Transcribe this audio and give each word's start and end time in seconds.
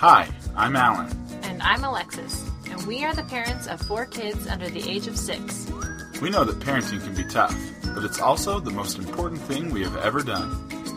Hi, 0.00 0.30
I'm 0.56 0.76
Alan. 0.76 1.14
And 1.42 1.60
I'm 1.60 1.84
Alexis, 1.84 2.50
and 2.70 2.86
we 2.86 3.04
are 3.04 3.14
the 3.14 3.22
parents 3.24 3.66
of 3.66 3.82
four 3.82 4.06
kids 4.06 4.46
under 4.46 4.66
the 4.70 4.88
age 4.88 5.06
of 5.06 5.14
six. 5.14 5.70
We 6.22 6.30
know 6.30 6.42
that 6.42 6.58
parenting 6.60 7.04
can 7.04 7.14
be 7.14 7.24
tough, 7.24 7.54
but 7.94 8.02
it's 8.02 8.18
also 8.18 8.60
the 8.60 8.70
most 8.70 8.96
important 8.96 9.42
thing 9.42 9.68
we 9.68 9.82
have 9.82 9.98
ever 9.98 10.22
done. 10.22 10.56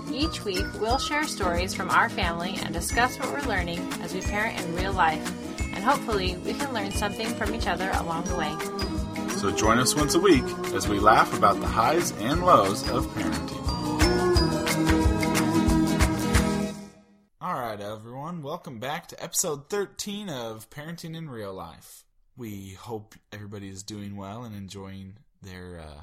Each 0.10 0.46
week, 0.46 0.64
we'll 0.80 1.00
share 1.00 1.26
stories 1.26 1.74
from 1.74 1.90
our 1.90 2.08
family 2.08 2.58
and 2.64 2.74
discuss 2.74 3.20
what 3.20 3.30
we're 3.34 3.42
learning 3.42 3.80
as 4.02 4.14
we 4.14 4.22
parent 4.22 4.58
in 4.62 4.74
real 4.74 4.94
life. 4.94 5.22
And 5.76 5.84
hopefully, 5.84 6.38
we 6.38 6.54
can 6.54 6.74
learn 6.74 6.92
something 6.92 7.28
from 7.28 7.54
each 7.54 7.68
other 7.68 7.92
along 7.96 8.24
the 8.24 8.38
way. 8.38 8.56
So 9.36 9.52
join 9.52 9.80
us 9.80 9.98
once 9.98 10.16
a 10.16 10.20
week 10.22 10.46
as 10.74 10.88
we 10.88 11.00
laugh 11.00 11.38
about 11.38 11.60
the 11.60 11.68
highs 11.68 12.12
and 12.22 12.46
lows 12.46 12.90
of 12.90 13.06
parenting. 13.08 13.63
Right, 17.74 17.82
everyone, 17.82 18.44
welcome 18.44 18.78
back 18.78 19.08
to 19.08 19.24
episode 19.24 19.68
13 19.68 20.30
of 20.30 20.70
Parenting 20.70 21.16
in 21.16 21.28
Real 21.28 21.56
Life. 21.56 22.04
We 22.38 22.74
hope 22.74 23.16
everybody 23.32 23.68
is 23.68 23.82
doing 23.82 24.16
well 24.16 24.44
and 24.44 24.56
enjoying 24.56 25.16
their 25.42 25.80
uh, 25.80 26.02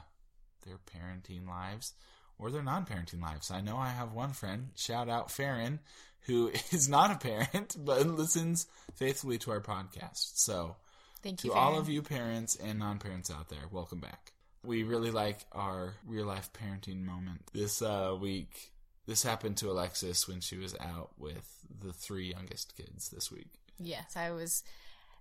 their 0.66 0.78
parenting 0.78 1.46
lives 1.46 1.92
or 2.40 2.50
their 2.50 2.64
non-parenting 2.64 3.22
lives. 3.22 3.52
I 3.52 3.60
know 3.60 3.76
I 3.76 3.90
have 3.90 4.12
one 4.12 4.32
friend, 4.32 4.70
shout 4.74 5.08
out 5.08 5.30
Farron, 5.30 5.78
who 6.22 6.50
is 6.72 6.88
not 6.88 7.12
a 7.12 7.18
parent 7.18 7.76
but 7.78 8.04
listens 8.04 8.66
faithfully 8.96 9.38
to 9.38 9.52
our 9.52 9.60
podcast. 9.60 10.32
So, 10.38 10.74
Thank 11.22 11.44
you 11.44 11.50
to 11.50 11.54
you, 11.54 11.60
all 11.60 11.78
of 11.78 11.88
you 11.88 12.02
parents 12.02 12.56
and 12.56 12.80
non-parents 12.80 13.30
out 13.30 13.48
there, 13.48 13.68
welcome 13.70 14.00
back. 14.00 14.32
We 14.64 14.82
really 14.82 15.12
like 15.12 15.38
our 15.52 15.94
real 16.04 16.26
life 16.26 16.50
parenting 16.52 17.04
moment. 17.04 17.42
This 17.54 17.80
uh, 17.80 18.16
week, 18.20 18.72
this 19.10 19.24
happened 19.24 19.56
to 19.56 19.68
Alexis 19.68 20.28
when 20.28 20.38
she 20.38 20.56
was 20.56 20.76
out 20.78 21.10
with 21.18 21.66
the 21.80 21.92
three 21.92 22.30
youngest 22.30 22.76
kids 22.76 23.08
this 23.08 23.28
week. 23.28 23.48
Yes, 23.76 24.16
I 24.16 24.30
was 24.30 24.62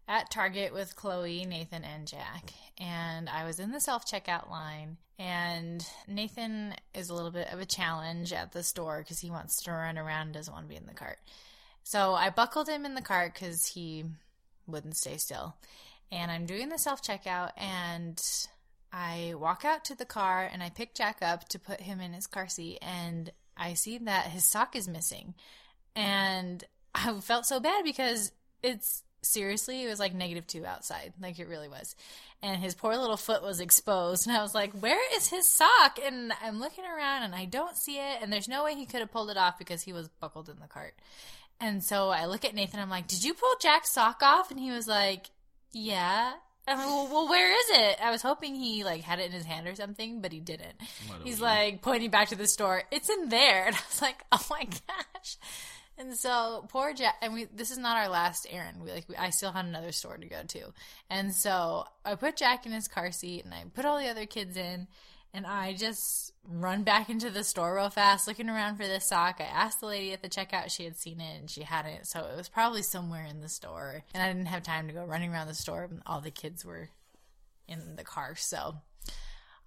at 0.07 0.29
Target 0.29 0.75
with 0.75 0.95
Chloe, 0.95 1.43
Nathan, 1.43 1.83
and 1.83 2.07
Jack, 2.07 2.53
and 2.77 3.27
I 3.27 3.45
was 3.45 3.59
in 3.59 3.71
the 3.71 3.79
self 3.79 4.05
checkout 4.05 4.47
line. 4.47 4.97
And 5.17 5.83
Nathan 6.07 6.75
is 6.93 7.09
a 7.09 7.15
little 7.15 7.31
bit 7.31 7.51
of 7.51 7.59
a 7.59 7.65
challenge 7.65 8.31
at 8.31 8.51
the 8.51 8.61
store 8.61 8.99
because 8.99 9.19
he 9.19 9.31
wants 9.31 9.63
to 9.63 9.71
run 9.71 9.97
around 9.97 10.33
doesn't 10.33 10.53
want 10.53 10.65
to 10.65 10.69
be 10.69 10.77
in 10.77 10.85
the 10.85 10.93
cart. 10.93 11.17
So 11.83 12.13
I 12.13 12.29
buckled 12.29 12.69
him 12.69 12.85
in 12.85 12.93
the 12.93 13.01
cart 13.01 13.33
because 13.33 13.65
he 13.65 14.05
wouldn't 14.67 14.97
stay 14.97 15.17
still. 15.17 15.55
And 16.11 16.29
I'm 16.29 16.45
doing 16.45 16.69
the 16.69 16.77
self 16.77 17.01
checkout, 17.01 17.53
and 17.57 18.21
I 18.93 19.33
walk 19.35 19.65
out 19.65 19.83
to 19.85 19.95
the 19.95 20.05
car 20.05 20.47
and 20.51 20.61
I 20.61 20.69
pick 20.69 20.93
Jack 20.93 21.23
up 21.23 21.49
to 21.49 21.57
put 21.57 21.81
him 21.81 21.99
in 21.99 22.13
his 22.13 22.27
car 22.27 22.47
seat, 22.47 22.77
and 22.83 23.31
I 23.59 23.73
see 23.73 23.97
that 23.99 24.27
his 24.27 24.43
sock 24.43 24.75
is 24.75 24.87
missing. 24.87 25.35
And 25.95 26.63
I 26.95 27.13
felt 27.19 27.45
so 27.45 27.59
bad 27.59 27.83
because 27.83 28.31
it's 28.63 29.03
seriously, 29.21 29.83
it 29.83 29.87
was 29.87 29.99
like 29.99 30.13
negative 30.13 30.47
two 30.47 30.65
outside. 30.65 31.13
Like 31.21 31.39
it 31.39 31.47
really 31.47 31.67
was. 31.67 31.95
And 32.41 32.61
his 32.61 32.73
poor 32.73 32.95
little 32.95 33.17
foot 33.17 33.43
was 33.43 33.59
exposed. 33.59 34.27
And 34.27 34.35
I 34.35 34.41
was 34.41 34.55
like, 34.55 34.71
where 34.73 34.99
is 35.15 35.27
his 35.27 35.49
sock? 35.49 35.99
And 36.03 36.31
I'm 36.41 36.59
looking 36.59 36.85
around 36.85 37.23
and 37.23 37.35
I 37.35 37.45
don't 37.45 37.75
see 37.75 37.97
it. 37.97 38.19
And 38.21 38.31
there's 38.31 38.47
no 38.47 38.63
way 38.63 38.75
he 38.75 38.85
could 38.85 39.01
have 39.01 39.11
pulled 39.11 39.29
it 39.29 39.37
off 39.37 39.59
because 39.59 39.81
he 39.81 39.93
was 39.93 40.07
buckled 40.07 40.49
in 40.49 40.59
the 40.59 40.67
cart. 40.67 40.95
And 41.59 41.83
so 41.83 42.09
I 42.09 42.25
look 42.25 42.45
at 42.45 42.55
Nathan. 42.55 42.79
I'm 42.79 42.89
like, 42.89 43.07
did 43.07 43.23
you 43.23 43.33
pull 43.33 43.53
Jack's 43.61 43.91
sock 43.91 44.21
off? 44.23 44.49
And 44.49 44.59
he 44.59 44.71
was 44.71 44.87
like, 44.87 45.29
yeah. 45.71 46.33
I'm 46.69 46.77
like, 46.77 46.87
well, 46.87 47.07
well, 47.11 47.29
where 47.29 47.51
is 47.51 47.69
it? 47.69 47.97
I 48.01 48.11
was 48.11 48.21
hoping 48.21 48.55
he 48.55 48.83
like 48.83 49.01
had 49.01 49.19
it 49.19 49.27
in 49.27 49.31
his 49.31 49.45
hand 49.45 49.67
or 49.67 49.75
something, 49.75 50.21
but 50.21 50.31
he 50.31 50.39
didn't. 50.39 50.75
He's 51.23 51.41
like 51.41 51.81
pointing 51.81 52.09
back 52.09 52.29
to 52.29 52.35
the 52.35 52.47
store. 52.47 52.83
It's 52.91 53.09
in 53.09 53.29
there, 53.29 53.65
and 53.67 53.75
I 53.75 53.79
was 53.89 54.01
like, 54.01 54.23
oh 54.31 54.45
my 54.49 54.63
gosh. 54.65 55.37
And 55.97 56.15
so 56.15 56.65
poor 56.69 56.93
Jack, 56.93 57.15
and 57.21 57.33
we 57.33 57.45
this 57.45 57.71
is 57.71 57.77
not 57.77 57.97
our 57.97 58.07
last 58.07 58.47
errand. 58.49 58.81
We 58.81 58.91
like 58.91 59.09
we, 59.09 59.15
I 59.15 59.31
still 59.31 59.51
had 59.51 59.65
another 59.65 59.91
store 59.91 60.15
to 60.17 60.27
go 60.27 60.43
to, 60.47 60.73
and 61.09 61.35
so 61.35 61.85
I 62.05 62.15
put 62.15 62.37
Jack 62.37 62.65
in 62.65 62.71
his 62.71 62.87
car 62.87 63.11
seat, 63.11 63.43
and 63.43 63.53
I 63.53 63.63
put 63.73 63.85
all 63.85 63.99
the 63.99 64.07
other 64.07 64.25
kids 64.25 64.55
in, 64.55 64.87
and 65.33 65.45
I 65.45 65.73
just 65.73 66.33
run 66.43 66.83
back 66.83 67.09
into 67.09 67.29
the 67.29 67.43
store 67.43 67.75
real 67.75 67.89
fast, 67.89 68.27
looking 68.27 68.49
around 68.49 68.77
for 68.77 68.87
this 68.87 69.05
sock. 69.05 69.37
I 69.39 69.43
asked 69.43 69.79
the 69.79 69.85
lady 69.85 70.13
at 70.13 70.21
the 70.21 70.29
checkout 70.29 70.71
she 70.71 70.85
had 70.85 70.97
seen 70.97 71.21
it, 71.21 71.39
and 71.39 71.49
she 71.49 71.63
hadn't. 71.63 72.07
So 72.07 72.25
it 72.25 72.35
was 72.35 72.49
probably 72.49 72.81
somewhere 72.81 73.25
in 73.25 73.41
the 73.41 73.49
store, 73.49 74.03
and 74.13 74.23
I 74.23 74.27
didn't 74.27 74.47
have 74.47 74.63
time 74.63 74.87
to 74.87 74.93
go 74.93 75.05
running 75.05 75.31
around 75.31 75.47
the 75.47 75.53
store. 75.53 75.83
And 75.83 76.01
all 76.05 76.21
the 76.21 76.31
kids 76.31 76.65
were 76.65 76.89
in 77.67 77.95
the 77.95 78.03
car, 78.03 78.35
so 78.35 78.75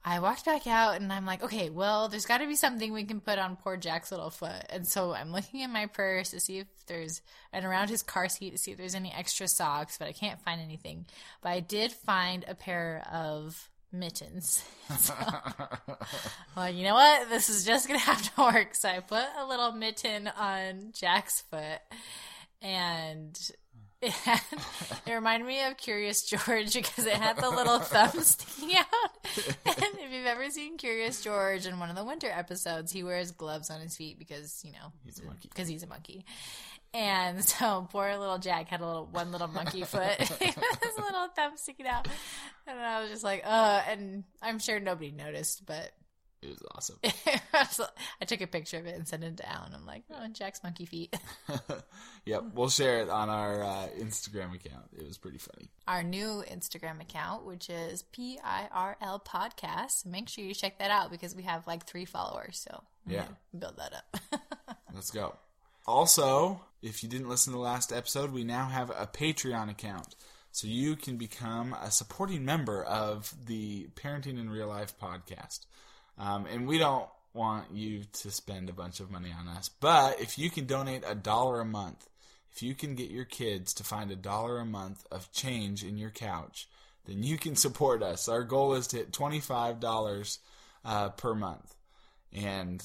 I 0.05 0.19
walked 0.19 0.47
back 0.47 0.67
out 0.67 0.97
and 0.97 1.13
I'm 1.13 1.27
like, 1.27 1.45
okay, 1.45 1.71
well, 1.71 2.09
there's 2.09 2.27
got 2.27 2.39
to 2.39 2.49
be 2.49 2.57
something 2.57 2.93
we 2.93 3.05
can 3.05 3.21
put 3.21 3.39
on 3.39 3.55
poor 3.55 3.77
Jack's 3.77 4.11
little 4.11 4.31
foot. 4.31 4.65
And 4.69 4.87
so 4.87 5.15
I'm 5.15 5.31
looking 5.31 5.61
in 5.61 5.73
my 5.73 5.87
purse 5.87 6.31
to 6.31 6.41
see 6.41 6.59
if 6.59 6.67
there's, 6.87 7.23
and 7.53 7.65
around 7.65 7.89
his 7.89 8.03
car 8.03 8.29
seat 8.29 8.51
to 8.51 8.59
see 8.59 8.73
if 8.73 8.79
there's 8.79 8.97
any 8.97 9.13
extra 9.13 9.47
socks, 9.47 9.99
but 9.99 10.09
I 10.09 10.13
can't 10.13 10.41
find 10.41 10.61
anything. 10.61 11.07
But 11.41 11.51
I 11.51 11.61
did 11.61 11.93
find 11.93 12.45
a 12.49 12.57
pair 12.57 13.07
of 13.13 13.71
mittens. 13.93 14.65
So, 14.99 15.15
well, 16.57 16.69
you 16.69 16.85
know 16.85 16.93
what? 16.93 17.31
This 17.31 17.49
is 17.49 17.65
just 17.65 17.89
going 17.89 17.99
to 18.01 18.05
have 18.05 18.35
to 18.35 18.43
work. 18.43 18.75
So 18.75 18.91
I 18.91 19.01
put 19.01 19.25
a 19.39 19.47
little 19.47 19.73
mitten 19.73 20.29
on 20.29 20.93
Jack's 20.93 21.41
foot 21.41 21.81
and 22.61 23.39
it, 24.03 24.11
had, 24.11 24.41
it 25.07 25.13
reminded 25.13 25.47
me 25.47 25.65
of 25.65 25.79
Curious 25.79 26.25
George 26.29 26.75
because 26.75 27.07
it 27.07 27.15
had 27.15 27.39
the 27.39 27.49
little 27.49 27.79
thumb 27.79 28.21
sticking 28.21 28.77
out. 28.77 29.11
And 29.65 29.99
if 30.01 30.13
you've 30.13 30.27
ever 30.27 30.51
seen 30.51 30.77
Curious 30.77 31.23
George 31.23 31.65
in 31.65 31.79
one 31.79 31.89
of 31.89 31.97
the 31.97 32.05
winter 32.05 32.29
episodes, 32.31 32.93
he 32.93 33.03
wears 33.03 33.31
gloves 33.31 33.71
on 33.71 33.81
his 33.81 33.97
feet 33.97 34.19
because 34.19 34.61
you 34.65 34.73
know 34.73 34.93
He's 35.07 35.21
a 35.21 35.25
monkey. 35.25 35.49
Because 35.49 35.69
he's 35.69 35.85
a 35.85 35.87
monkey. 35.87 36.27
And 36.95 37.43
so 37.49 37.89
poor 37.91 38.17
little 38.17 38.39
Jack 38.39 38.69
had 38.69 38.81
a 38.81 38.87
little 38.87 39.07
one 39.07 39.33
little 39.33 39.49
monkey 39.49 39.83
foot, 39.85 40.17
his 40.19 40.57
little 40.99 41.29
thumb 41.35 41.53
sticking 41.57 41.87
out, 41.87 42.07
and 42.67 42.79
I 42.79 43.01
was 43.01 43.11
just 43.11 43.25
like, 43.25 43.43
uh. 43.47 43.83
And 43.89 44.25
I'm 44.43 44.59
sure 44.59 44.79
nobody 44.81 45.11
noticed, 45.11 45.65
but 45.67 45.91
It 46.43 46.49
was 46.51 46.63
awesome. 46.75 46.99
I 48.21 48.25
took 48.27 48.41
a 48.43 48.47
picture 48.47 48.79
of 48.79 48.87
it 48.87 48.95
and 48.97 49.07
sent 49.09 49.25
it 49.25 49.37
to 49.39 49.49
Alan. 49.49 49.73
I'm 49.75 49.87
like, 49.87 50.03
oh, 50.13 50.27
Jack's 50.33 50.63
monkey 50.63 50.85
feet. 50.87 51.17
yep, 52.25 52.43
we'll 52.55 52.69
share 52.69 53.01
it 53.03 53.09
on 53.09 53.31
our 53.31 53.63
uh, 53.63 53.89
Instagram 53.99 54.55
account. 54.55 54.87
It 54.97 55.07
was 55.07 55.19
pretty 55.19 55.39
funny. 55.39 55.71
our 55.89 56.03
new 56.03 56.45
Instagram 56.51 57.01
account, 57.01 57.47
which 57.47 57.71
is 57.71 58.03
PIRL 58.13 59.25
Podcast. 59.25 60.05
Make 60.05 60.29
sure 60.29 60.45
you 60.45 60.53
check 60.55 60.79
that 60.79 60.91
out 60.91 61.11
because 61.11 61.35
we 61.35 61.45
have 61.45 61.67
like 61.67 61.87
three 61.87 62.05
followers. 62.05 62.59
So 62.69 62.83
Yeah. 63.07 63.27
build 63.59 63.77
that 63.79 63.95
up. 63.95 64.41
Let's 64.93 65.11
go. 65.11 65.37
Also, 65.87 66.61
if 66.81 67.03
you 67.03 67.09
didn't 67.09 67.29
listen 67.29 67.53
to 67.53 67.57
the 67.57 67.63
last 67.63 67.93
episode, 67.93 68.33
we 68.33 68.45
now 68.45 68.67
have 68.67 68.91
a 68.91 69.07
Patreon 69.07 69.71
account. 69.71 70.15
So 70.53 70.67
you 70.69 70.97
can 70.97 71.17
become 71.17 71.75
a 71.83 71.91
supporting 71.91 72.45
member 72.45 72.85
of 72.85 73.35
the 73.47 73.89
Parenting 73.95 74.39
in 74.39 74.51
Real 74.51 74.69
Life 74.69 74.95
podcast. 74.99 75.61
Um, 76.19 76.47
and 76.47 76.67
we 76.67 76.79
don't 76.79 77.09
want 77.33 77.73
you 77.73 78.03
to 78.13 78.31
spend 78.31 78.69
a 78.69 78.75
bunch 78.75 79.01
of 79.01 79.11
money 79.11 79.33
on 79.33 79.49
us. 79.49 79.69
But 79.69 80.21
if 80.21 80.39
you 80.39 80.51
can 80.51 80.67
donate 80.67 81.05
a 81.07 81.15
dollar 81.15 81.61
a 81.61 81.65
month, 81.65 82.07
if 82.53 82.63
you 82.63 82.75
can 82.75 82.95
get 82.95 83.11
your 83.11 83.25
kids 83.25 83.73
to 83.75 83.85
find 83.85 84.11
a 84.11 84.17
dollar 84.17 84.59
a 84.59 84.67
month 84.67 85.07
of 85.11 85.33
change 85.33 85.83
in 85.83 85.97
your 85.97 86.11
couch, 86.11 86.69
then 87.07 87.23
you 87.23 87.39
can 87.39 87.57
support 87.57 88.03
us. 88.03 88.29
Our 88.29 88.43
goal 88.43 88.75
is 88.75 88.87
to 88.89 88.99
hit 88.99 89.13
$25 89.13 90.39
uh, 90.85 91.09
per 91.11 91.35
month. 91.35 91.75
And 92.33 92.85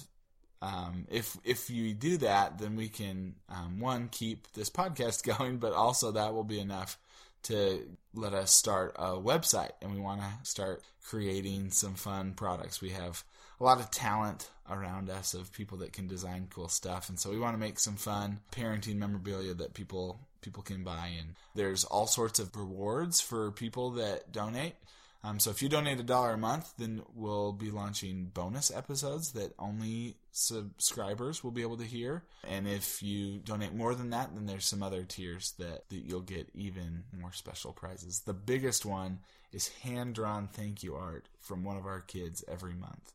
um, 0.62 1.06
if 1.10 1.38
if 1.44 1.70
you 1.70 1.94
do 1.94 2.18
that, 2.18 2.58
then 2.58 2.76
we 2.76 2.90
can 2.90 3.36
um, 3.50 3.80
one 3.80 4.10
keep 4.10 4.52
this 4.54 4.70
podcast 4.70 5.24
going, 5.38 5.58
but 5.58 5.74
also 5.74 6.12
that 6.12 6.34
will 6.34 6.44
be 6.44 6.60
enough 6.60 6.98
to 7.44 7.88
let 8.14 8.34
us 8.34 8.52
start 8.52 8.96
a 8.98 9.12
website, 9.12 9.72
and 9.82 9.94
we 9.94 10.00
want 10.00 10.22
to 10.22 10.28
start 10.44 10.84
creating 11.08 11.72
some 11.72 11.94
fun 11.94 12.34
products. 12.34 12.82
We 12.82 12.90
have 12.90 13.24
a 13.60 13.64
lot 13.64 13.80
of 13.80 13.92
talent 13.92 14.50
around 14.70 15.10
us 15.10 15.34
of 15.34 15.54
people 15.54 15.78
that 15.78 15.94
can 15.94 16.08
design 16.08 16.48
cool 16.50 16.68
stuff, 16.68 17.10
and 17.10 17.20
so 17.20 17.30
we 17.30 17.40
want 17.40 17.54
to 17.54 17.60
make 17.60 17.80
some 17.80 17.96
fun 17.96 18.40
parenting 18.52 18.96
memorabilia 18.96 19.54
that 19.54 19.74
people 19.74 20.20
people 20.42 20.64
can 20.64 20.84
buy. 20.84 21.12
And 21.20 21.36
there's 21.56 21.84
all 21.84 22.08
sorts 22.08 22.40
of 22.40 22.56
rewards 22.56 23.22
for 23.22 23.52
people 23.52 23.92
that 23.92 24.32
donate. 24.32 24.76
Um, 25.24 25.40
so 25.40 25.50
if 25.50 25.62
you 25.62 25.70
donate 25.70 26.00
a 26.00 26.04
dollar 26.04 26.34
a 26.34 26.38
month, 26.38 26.74
then 26.78 27.02
we'll 27.16 27.52
be 27.52 27.72
launching 27.72 28.32
bonus 28.34 28.72
episodes 28.72 29.32
that 29.32 29.54
only 29.58 30.16
subscribers 30.32 31.44
will 31.44 31.52
be 31.52 31.64
able 31.64 31.78
to 31.78 31.84
hear. 31.84 32.24
And 32.48 32.68
if 32.68 33.02
you 33.02 33.40
donate 33.40 33.74
more 33.74 33.96
than 33.96 34.12
that, 34.12 34.34
then 34.34 34.46
there's 34.46 34.66
some 34.66 34.84
other 34.84 35.04
tiers 35.04 35.54
that, 35.60 35.90
that 35.90 36.06
you'll 36.06 36.22
get 36.22 36.50
even 36.54 37.04
more 37.20 37.34
special 37.34 37.74
prizes. 37.74 38.22
The 38.22 38.34
biggest 38.34 38.86
one 38.86 39.20
is 39.52 39.70
hand 39.84 40.16
drawn 40.16 40.48
thank 40.48 40.84
you 40.84 40.96
art 40.96 41.28
from 41.40 41.64
one 41.64 41.78
of 41.78 41.86
our 41.86 42.02
kids 42.02 42.44
every 42.48 42.74
month. 42.74 43.14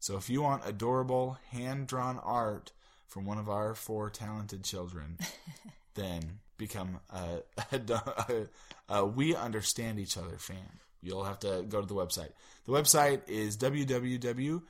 So 0.00 0.16
if 0.16 0.28
you 0.28 0.42
want 0.42 0.66
adorable 0.66 1.38
hand 1.50 1.86
drawn 1.86 2.18
art 2.18 2.72
from 3.06 3.24
one 3.26 3.38
of 3.38 3.48
our 3.48 3.74
four 3.74 4.10
talented 4.10 4.64
children, 4.64 5.18
then 5.94 6.40
become 6.56 7.00
a, 7.10 7.42
a, 7.72 7.78
a, 7.78 8.46
a 8.88 9.06
We 9.06 9.36
Understand 9.36 10.00
Each 10.00 10.16
Other 10.16 10.38
fan. 10.38 10.80
You'll 11.02 11.24
have 11.24 11.40
to 11.40 11.64
go 11.68 11.80
to 11.80 11.86
the 11.86 11.94
website. 11.94 12.30
The 12.64 12.72
website 12.72 13.28
is 13.28 13.56
www.patreon, 13.56 14.62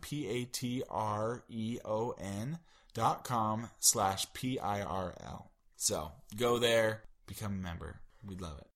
P-A-T-R-E-O-N 0.00 0.88
dot 2.94 3.24
com 3.24 3.68
slash 3.80 4.32
P-I-R-L. 4.32 5.50
So 5.76 6.12
go 6.36 6.58
there, 6.58 7.02
become 7.26 7.52
a 7.52 7.62
member. 7.62 8.00
We'd 8.26 8.40
love 8.40 8.58
it. 8.58 8.66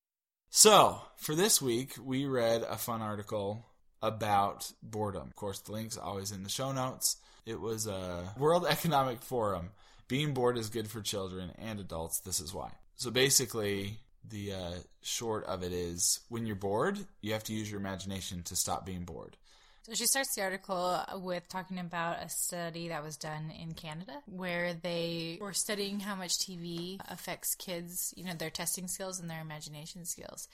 So 0.51 1.01
for 1.17 1.35
this 1.35 1.63
week, 1.63 1.95
we 2.03 2.27
read 2.27 2.63
a 2.63 2.77
fun 2.77 3.01
article 3.01 3.65
about 4.03 4.71
boredom. 4.83 5.29
Of 5.29 5.37
course, 5.37 5.61
the 5.61 5.73
link's 5.73 5.97
always 5.97 6.33
in 6.33 6.43
the 6.43 6.51
show 6.51 6.73
notes. 6.73 7.17
It 7.47 7.61
was 7.61 7.87
a 7.87 8.35
World 8.37 8.67
Economic 8.69 9.23
Forum. 9.23 9.71
Being 10.09 10.35
bored 10.35 10.59
is 10.59 10.69
good 10.69 10.91
for 10.91 11.01
children 11.01 11.53
and 11.59 11.81
adults. 11.81 12.21
This 12.21 12.41
is 12.41 12.53
why. 12.53 12.73
So 12.97 13.11
basically, 13.11 14.01
the 14.29 14.53
uh, 14.53 14.75
short 15.03 15.45
of 15.47 15.63
it 15.63 15.73
is 15.73 16.21
when 16.29 16.47
you're 16.47 16.57
bored, 16.57 16.99
you 17.21 17.33
have 17.33 17.45
to 17.45 17.53
use 17.53 17.71
your 17.71 17.81
imagination 17.81 18.43
to 18.45 18.57
stop 18.57 18.85
being 18.85 19.05
bored. 19.05 19.37
So 19.89 19.95
she 19.95 20.07
starts 20.07 20.35
the 20.35 20.43
article 20.43 21.03
with 21.15 21.49
talking 21.49 21.79
about 21.79 22.23
a 22.23 22.29
study 22.29 22.89
that 22.89 23.03
was 23.03 23.17
done 23.17 23.51
in 23.51 23.73
Canada 23.73 24.21
where 24.27 24.75
they 24.75 25.39
were 25.41 25.55
studying 25.55 26.01
how 26.01 26.15
much 26.15 26.33
TV 26.33 27.01
affects 27.09 27.55
kids, 27.55 28.13
you 28.15 28.25
know, 28.25 28.35
their 28.35 28.51
testing 28.51 28.87
skills 28.87 29.19
and 29.19 29.31
their 29.31 29.41
imagination 29.41 30.05
skills. 30.05 30.47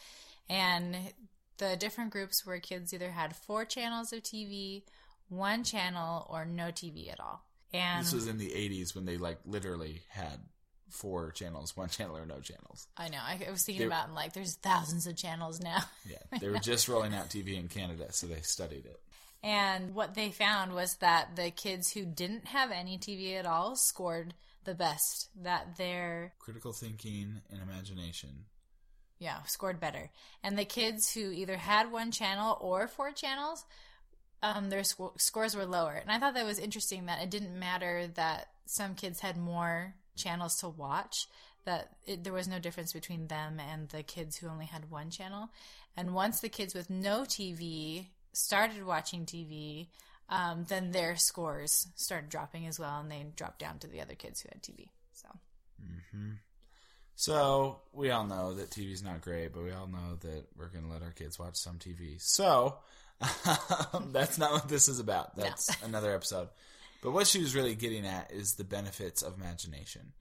And 0.49 0.97
the 1.59 1.77
different 1.77 2.11
groups 2.11 2.47
where 2.47 2.61
kids 2.61 2.95
either 2.95 3.11
had 3.11 3.35
four 3.35 3.65
channels 3.65 4.13
of 4.13 4.23
TV, 4.23 4.83
one 5.29 5.65
channel, 5.65 6.27
or 6.31 6.45
no 6.45 6.67
TV 6.67 7.11
at 7.13 7.19
all. 7.19 7.43
And 7.73 8.05
This 8.05 8.13
was 8.13 8.29
in 8.29 8.39
the 8.39 8.51
80s 8.51 8.95
when 8.95 9.05
they 9.05 9.17
like 9.17 9.39
literally 9.45 10.03
had 10.11 10.39
four 10.91 11.31
channels, 11.33 11.77
one 11.77 11.89
channel 11.89 12.17
or 12.17 12.27
no 12.27 12.41
channels. 12.41 12.87
I 12.97 13.09
know, 13.09 13.19
I, 13.21 13.51
was 13.51 13.65
thinking 13.65 13.81
They- 13.81 13.87
about 13.87 14.13
like 14.15 14.33
there's 14.33 14.57
thousands 14.57 15.07
of 15.07 15.17
channels 15.17 15.61
now. 15.61 15.79
Yeah, 16.09 16.19
they 16.41 16.49
were 16.49 16.59
just 16.59 16.89
rolling 16.89 17.15
out 17.15 17.29
TV 17.31 17.59
in 17.59 17.69
Canada, 17.69 18.13
so 18.13 18.27
they 18.27 18.41
studied 18.43 18.87
it. 18.87 19.01
And 19.43 19.95
what 19.95 20.15
they 20.15 20.31
found 20.31 20.73
was 20.75 20.95
that 20.97 21.37
the 21.37 21.51
kids 21.51 21.93
who 21.93 22.05
didn't 22.07 22.47
have 22.47 22.71
any 22.71 22.97
TV 22.99 23.35
at 23.39 23.45
all 23.47 23.77
scored 23.77 24.33
the 24.65 24.75
best. 24.75 25.29
That 25.43 25.77
their 25.77 26.33
Critical 26.39 26.73
thinking 26.73 27.43
and 27.51 27.61
imagination. 27.61 28.47
yeah 29.19 29.43
scored 29.43 29.81
better. 29.81 30.11
And 30.43 30.59
the 30.59 30.65
kids 30.65 31.13
who 31.13 31.31
either 31.31 31.57
had 31.57 31.93
one 31.93 32.11
channel 32.11 32.57
or 32.61 32.89
four 32.89 33.13
channels, 33.13 33.65
um, 34.43 34.71
their 34.71 34.83
sc- 34.85 35.19
scores 35.19 35.55
were 35.55 35.67
lower. 35.67 35.93
And 35.95 36.11
I 36.11 36.19
thought 36.19 36.35
that 36.35 36.47
was 36.47 36.59
interesting 36.59 37.07
that 37.07 37.23
it 37.23 37.31
didn't 37.31 37.59
matter 37.59 38.07
that 38.15 38.49
some 38.67 38.95
kids 38.95 39.21
had 39.21 39.37
more 39.37 39.95
channels 40.17 40.57
to 40.57 40.69
watch. 40.69 41.27
That 41.65 41.91
it, 42.07 42.25
there 42.25 42.33
was 42.33 42.47
no 42.47 42.59
difference 42.59 42.93
between 42.93 43.29
them 43.29 43.59
and 43.59 43.89
the 43.89 44.03
kids 44.03 44.37
who 44.37 44.49
only 44.49 44.67
had 44.67 44.91
one 44.91 45.11
channel. 45.11 45.49
And 45.97 46.15
once 46.15 46.41
the 46.41 46.51
kids 46.51 46.75
with 46.75 46.91
no 46.91 47.23
TV 47.23 48.09
started 48.33 48.85
watching 48.85 49.25
TV, 49.25 49.87
um, 50.29 50.67
then 50.69 50.91
their 50.91 51.17
scores 51.17 51.87
started 51.95 52.29
dropping 52.29 52.67
as 52.67 52.79
well, 52.79 53.01
and 53.01 53.11
they 53.11 53.27
dropped 53.37 53.61
down 53.61 53.79
to 53.79 53.87
the 53.87 54.01
other 54.01 54.15
kids 54.15 54.43
who 54.43 54.49
had 54.53 54.63
TV. 54.63 54.89
So 55.13 55.29
So 57.17 57.81
we 57.93 58.11
all 58.11 58.25
know 58.25 58.55
that 58.55 58.71
TV 58.71 58.93
is 58.93 59.03
not 59.03 59.21
great, 59.21 59.53
but 59.53 59.63
we 59.63 59.73
all 59.73 59.87
know 59.87 60.17
that 60.21 60.47
we're 60.57 60.69
going 60.69 60.85
to 60.85 60.91
let 60.91 61.03
our 61.03 61.13
kids 61.13 61.39
watch 61.39 61.57
some 61.57 61.79
TV. 61.79 62.21
So 62.21 62.79
that's 64.11 64.39
not 64.39 64.53
what 64.53 64.69
this 64.69 64.89
is 64.89 64.99
about. 64.99 65.37
That's 65.37 65.71
another 65.83 66.15
episode. 66.15 66.49
But 67.05 67.13
what 67.13 67.27
she 67.27 67.41
was 67.41 67.55
really 67.55 67.75
getting 67.75 68.07
at 68.07 68.33
is 68.33 68.55
the 68.55 68.65
benefits 68.65 69.21
of 69.21 69.37
imagination, 69.37 70.15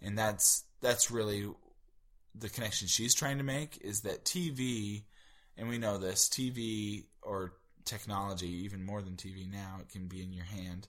and 0.00 0.16
that's 0.16 0.62
that's 0.80 1.10
really 1.10 1.44
the 2.36 2.48
connection 2.48 2.86
she's 2.86 3.16
trying 3.16 3.38
to 3.38 3.44
make 3.44 3.78
is 3.82 4.02
that 4.02 4.24
TV, 4.24 5.02
and 5.58 5.68
we 5.68 5.76
know 5.76 5.98
this 5.98 6.28
TV 6.28 7.02
or 7.20 7.54
technology, 7.84 8.64
even 8.64 8.84
more 8.84 9.02
than 9.02 9.14
TV 9.14 9.50
now, 9.50 9.78
it 9.80 9.88
can 9.88 10.06
be 10.06 10.22
in 10.22 10.32
your 10.32 10.44
hand. 10.44 10.86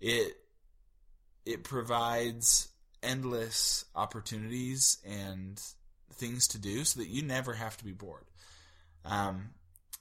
It 0.00 0.36
it 1.44 1.64
provides 1.64 2.68
endless 3.02 3.86
opportunities 3.96 4.98
and 5.04 5.60
things 6.12 6.46
to 6.46 6.58
do 6.58 6.84
so 6.84 7.00
that 7.00 7.08
you 7.08 7.22
never 7.22 7.54
have 7.54 7.76
to 7.78 7.84
be 7.84 7.92
bored. 7.92 8.26
Um, 9.04 9.50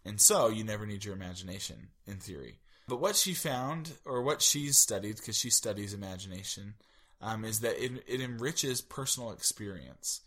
and 0.05 0.21
so 0.21 0.49
you 0.49 0.63
never 0.63 0.85
need 0.85 1.03
your 1.03 1.15
imagination 1.15 1.87
in 2.05 2.17
theory. 2.17 2.59
But 2.87 3.01
what 3.01 3.15
she 3.15 3.33
found, 3.33 3.93
or 4.05 4.21
what 4.21 4.41
she's 4.41 4.77
studied, 4.77 5.17
because 5.17 5.37
she 5.37 5.49
studies 5.49 5.93
imagination, 5.93 6.75
um, 7.21 7.43
is 7.43 7.61
that 7.61 7.83
it, 7.83 8.03
it 8.07 8.21
enriches 8.21 8.81
personal 8.81 9.31
experience. 9.31 10.21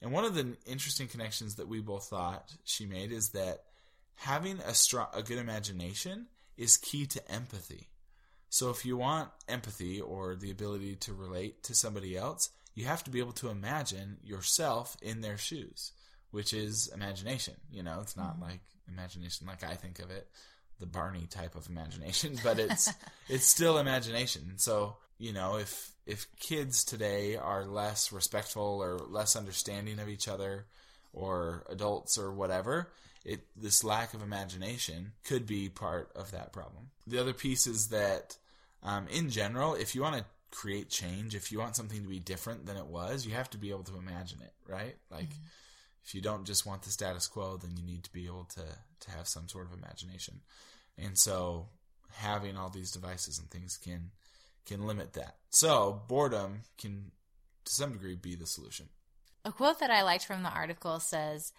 And 0.00 0.12
one 0.12 0.24
of 0.24 0.34
the 0.34 0.56
interesting 0.66 1.08
connections 1.08 1.56
that 1.56 1.68
we 1.68 1.80
both 1.80 2.04
thought 2.04 2.52
she 2.64 2.86
made 2.86 3.10
is 3.10 3.30
that 3.30 3.64
having 4.16 4.60
a 4.60 4.74
strong, 4.74 5.06
a 5.12 5.22
good 5.22 5.38
imagination 5.38 6.26
is 6.56 6.76
key 6.76 7.06
to 7.06 7.32
empathy. 7.32 7.88
So 8.48 8.70
if 8.70 8.84
you 8.84 8.96
want 8.96 9.30
empathy 9.48 10.00
or 10.00 10.36
the 10.36 10.50
ability 10.50 10.96
to 10.96 11.12
relate 11.12 11.64
to 11.64 11.74
somebody 11.74 12.16
else, 12.16 12.50
you 12.74 12.84
have 12.84 13.02
to 13.04 13.10
be 13.10 13.18
able 13.18 13.32
to 13.32 13.48
imagine 13.48 14.18
yourself 14.22 14.96
in 15.02 15.20
their 15.20 15.38
shoes, 15.38 15.92
which 16.30 16.52
is 16.52 16.88
imagination. 16.94 17.54
You 17.72 17.82
know, 17.82 17.98
it's 18.00 18.16
not 18.16 18.38
like 18.40 18.60
imagination 18.88 19.46
like 19.46 19.64
I 19.64 19.74
think 19.74 19.98
of 19.98 20.10
it, 20.10 20.28
the 20.80 20.86
Barney 20.86 21.26
type 21.28 21.54
of 21.54 21.68
imagination, 21.68 22.38
but 22.44 22.58
it's 22.58 22.92
it's 23.28 23.46
still 23.46 23.78
imagination. 23.78 24.54
So, 24.56 24.96
you 25.18 25.32
know, 25.32 25.56
if 25.56 25.92
if 26.06 26.26
kids 26.38 26.84
today 26.84 27.36
are 27.36 27.64
less 27.64 28.12
respectful 28.12 28.80
or 28.82 28.98
less 29.08 29.36
understanding 29.36 29.98
of 29.98 30.08
each 30.08 30.28
other 30.28 30.66
or 31.12 31.64
adults 31.68 32.18
or 32.18 32.32
whatever, 32.32 32.90
it 33.24 33.46
this 33.56 33.84
lack 33.84 34.14
of 34.14 34.22
imagination 34.22 35.12
could 35.24 35.46
be 35.46 35.68
part 35.68 36.10
of 36.14 36.30
that 36.32 36.52
problem. 36.52 36.90
The 37.06 37.18
other 37.18 37.32
piece 37.32 37.66
is 37.66 37.88
that 37.88 38.36
um, 38.82 39.06
in 39.08 39.30
general, 39.30 39.74
if 39.74 39.94
you 39.94 40.02
want 40.02 40.16
to 40.16 40.24
create 40.50 40.90
change, 40.90 41.34
if 41.34 41.50
you 41.50 41.58
want 41.58 41.76
something 41.76 42.02
to 42.02 42.08
be 42.08 42.20
different 42.20 42.66
than 42.66 42.76
it 42.76 42.86
was, 42.86 43.26
you 43.26 43.32
have 43.32 43.50
to 43.50 43.58
be 43.58 43.70
able 43.70 43.82
to 43.84 43.96
imagine 43.96 44.40
it, 44.42 44.52
right? 44.68 44.94
Like 45.10 45.30
if 46.04 46.14
you 46.14 46.20
don't 46.20 46.44
just 46.44 46.66
want 46.66 46.82
the 46.82 46.90
status 46.90 47.26
quo, 47.26 47.56
then 47.56 47.76
you 47.76 47.82
need 47.82 48.04
to 48.04 48.12
be 48.12 48.26
able 48.26 48.46
to 48.54 48.62
to 49.00 49.10
have 49.10 49.28
some 49.28 49.48
sort 49.48 49.66
of 49.66 49.78
imagination. 49.78 50.40
And 50.98 51.18
so 51.18 51.68
having 52.12 52.56
all 52.56 52.70
these 52.70 52.92
devices 52.92 53.38
and 53.38 53.50
things 53.50 53.76
can 53.76 54.10
can 54.66 54.86
limit 54.86 55.14
that. 55.14 55.36
So 55.50 56.02
boredom 56.08 56.62
can 56.78 57.10
to 57.64 57.72
some 57.72 57.92
degree 57.92 58.16
be 58.16 58.34
the 58.34 58.46
solution. 58.46 58.88
A 59.44 59.52
quote 59.52 59.80
that 59.80 59.90
I 59.90 60.02
liked 60.02 60.26
from 60.26 60.42
the 60.42 60.50
article 60.50 61.00
says 61.00 61.52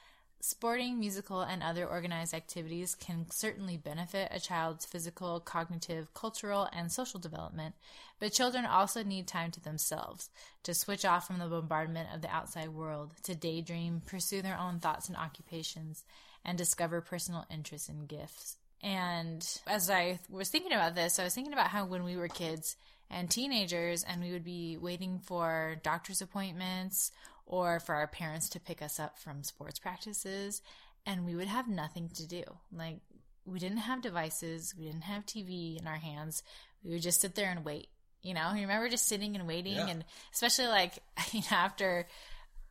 Sporting, 0.48 1.00
musical, 1.00 1.42
and 1.42 1.64
other 1.64 1.88
organized 1.88 2.32
activities 2.32 2.94
can 2.94 3.26
certainly 3.32 3.78
benefit 3.78 4.28
a 4.30 4.40
child's 4.40 4.86
physical, 4.86 5.40
cognitive, 5.40 6.14
cultural, 6.14 6.70
and 6.72 6.92
social 6.92 7.20
development, 7.20 7.74
but 8.20 8.32
children 8.32 8.64
also 8.64 9.02
need 9.02 9.26
time 9.26 9.50
to 9.50 9.60
themselves, 9.60 10.30
to 10.62 10.76
switch 10.76 11.04
off 11.04 11.26
from 11.26 11.40
the 11.40 11.48
bombardment 11.48 12.10
of 12.14 12.22
the 12.22 12.30
outside 12.30 12.70
world, 12.70 13.16
to 13.24 13.34
daydream, 13.34 14.04
pursue 14.06 14.44
their 14.44 14.56
own 14.56 14.80
thoughts 14.80 15.08
and 15.08 15.18
occupations, 15.18 16.04
and 16.46 16.60
discover 16.60 17.02
personal 17.02 17.48
interests 17.50 17.90
and 17.90 18.08
gifts. 18.08 18.58
And 18.84 19.44
as 19.66 19.90
I 19.90 20.20
was 20.30 20.50
thinking 20.50 20.74
about 20.74 20.94
this, 20.94 21.18
I 21.18 21.24
was 21.24 21.34
thinking 21.34 21.54
about 21.54 21.70
how 21.70 21.88
when 21.88 22.04
we 22.04 22.18
were 22.18 22.28
kids 22.28 22.78
and 23.10 23.32
teenagers, 23.32 24.04
and 24.04 24.22
we 24.22 24.32
would 24.32 24.46
be 24.46 24.78
waiting 24.78 25.18
for 25.18 25.78
doctor's 25.82 26.22
appointments 26.22 27.12
or 27.46 27.80
for 27.80 27.96
our 27.96 28.08
parents 28.08 28.50
to 28.50 28.60
pick 28.60 28.82
us 28.82 29.00
up 29.00 29.20
from 29.20 29.44
sports 29.44 29.80
practices, 29.80 30.62
and 31.06 31.26
we 31.26 31.36
would 31.36 31.48
have 31.48 31.68
nothing 31.68 32.10
to 32.16 32.28
do. 32.28 32.44
Like, 32.72 32.98
we 33.46 33.60
didn't 33.60 33.78
have 33.78 34.02
devices, 34.02 34.74
we 34.78 34.86
didn't 34.86 35.04
have 35.04 35.26
TV 35.26 35.80
in 35.80 35.88
our 35.88 35.98
hands. 35.98 36.42
We 36.84 36.94
would 36.94 37.02
just 37.04 37.22
sit 37.22 37.36
there 37.36 37.52
and 37.52 37.64
wait. 37.64 37.88
You 38.24 38.34
know, 38.34 38.54
you 38.54 38.62
remember 38.62 38.90
just 38.90 39.08
sitting 39.08 39.36
and 39.36 39.48
waiting, 39.48 39.76
Yeah. 39.76 39.88
and 39.88 40.06
especially 40.34 40.68
like 40.68 40.94
you 41.32 41.42
know, 41.42 41.58
after 41.58 42.08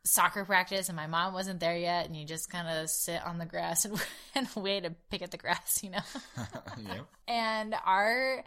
soccer 0.03 0.45
practice 0.45 0.87
and 0.89 0.95
my 0.95 1.07
mom 1.07 1.33
wasn't 1.33 1.59
there 1.61 1.77
yet, 1.77 2.05
and 2.05 2.15
you 2.15 2.25
just 2.25 2.49
kind 2.49 2.67
of 2.67 2.89
sit 2.89 3.25
on 3.25 3.37
the 3.37 3.45
grass 3.45 3.85
and, 3.85 3.97
and 4.35 4.47
wait 4.55 4.83
to 4.83 4.93
pick 5.09 5.21
at 5.21 5.31
the 5.31 5.37
grass, 5.37 5.79
you 5.81 5.91
know? 5.91 5.99
yep. 6.77 7.05
and 7.27 7.73
our 7.85 8.43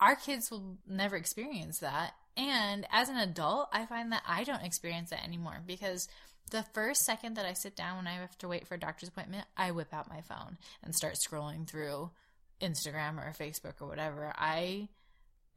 our 0.00 0.14
kids 0.16 0.50
will 0.50 0.78
never 0.88 1.16
experience 1.16 1.78
that 1.80 2.12
and 2.36 2.86
as 2.90 3.08
an 3.08 3.16
adult 3.16 3.68
i 3.72 3.84
find 3.86 4.12
that 4.12 4.22
i 4.26 4.44
don't 4.44 4.64
experience 4.64 5.10
that 5.10 5.24
anymore 5.24 5.60
because 5.66 6.08
the 6.50 6.64
first 6.74 7.04
second 7.04 7.36
that 7.36 7.46
i 7.46 7.52
sit 7.52 7.76
down 7.76 7.96
when 7.96 8.06
i 8.06 8.14
have 8.14 8.36
to 8.38 8.48
wait 8.48 8.66
for 8.66 8.74
a 8.74 8.80
doctor's 8.80 9.08
appointment 9.08 9.44
i 9.56 9.70
whip 9.70 9.92
out 9.92 10.08
my 10.08 10.20
phone 10.22 10.56
and 10.82 10.94
start 10.94 11.14
scrolling 11.14 11.66
through 11.68 12.10
instagram 12.60 13.18
or 13.18 13.34
facebook 13.38 13.74
or 13.80 13.88
whatever 13.88 14.32
i 14.36 14.88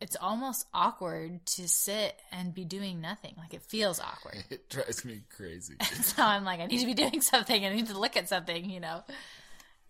it's 0.01 0.17
almost 0.19 0.65
awkward 0.73 1.45
to 1.45 1.67
sit 1.67 2.19
and 2.31 2.53
be 2.53 2.65
doing 2.65 3.01
nothing 3.01 3.33
like 3.37 3.53
it 3.53 3.61
feels 3.61 3.99
awkward 3.99 4.43
It 4.49 4.69
drives 4.69 5.05
me 5.05 5.21
crazy. 5.35 5.75
so 6.01 6.21
I'm 6.21 6.43
like, 6.43 6.59
I 6.59 6.65
need 6.65 6.79
to 6.79 6.85
be 6.85 6.93
doing 6.93 7.21
something. 7.21 7.65
I 7.65 7.73
need 7.73 7.87
to 7.87 7.99
look 7.99 8.17
at 8.17 8.29
something, 8.29 8.69
you 8.69 8.79
know. 8.79 9.03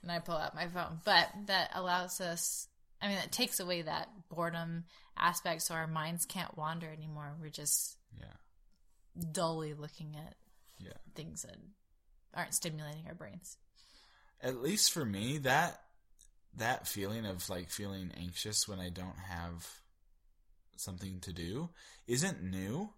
And 0.01 0.11
I 0.11 0.19
pull 0.19 0.37
out 0.37 0.55
my 0.55 0.67
phone. 0.67 0.99
But 1.03 1.27
that 1.47 1.71
allows 1.73 2.21
us, 2.21 2.67
I 3.01 3.07
mean, 3.07 3.17
that 3.17 3.31
takes 3.31 3.59
away 3.59 3.81
that 3.81 4.09
boredom 4.29 4.85
aspect 5.17 5.61
so 5.61 5.73
our 5.75 5.87
minds 5.87 6.25
can't 6.25 6.57
wander 6.57 6.89
anymore. 6.91 7.35
We're 7.39 7.49
just 7.49 7.97
yeah. 8.19 8.33
dully 9.31 9.73
looking 9.73 10.15
at 10.15 10.35
Yeah. 10.79 10.93
things 11.15 11.43
that 11.43 11.57
aren't 12.33 12.53
stimulating 12.53 13.07
our 13.07 13.15
brains. 13.15 13.57
At 14.41 14.61
least 14.61 14.91
for 14.91 15.05
me, 15.05 15.37
that 15.39 15.81
that 16.57 16.87
feeling 16.87 17.25
of 17.25 17.49
like 17.49 17.69
feeling 17.69 18.11
anxious 18.17 18.67
when 18.67 18.79
I 18.79 18.89
don't 18.89 19.17
have 19.29 19.67
something 20.77 21.19
to 21.21 21.33
do 21.33 21.69
isn't 22.07 22.43
new. 22.43 22.89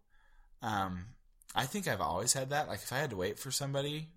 Um, 0.61 1.05
I 1.55 1.65
think 1.65 1.87
I've 1.87 2.01
always 2.01 2.33
had 2.33 2.49
that. 2.51 2.67
Like 2.67 2.79
if 2.79 2.91
I 2.93 2.97
had 2.97 3.11
to 3.11 3.15
wait 3.15 3.39
for 3.39 3.51
somebody, 3.51 4.09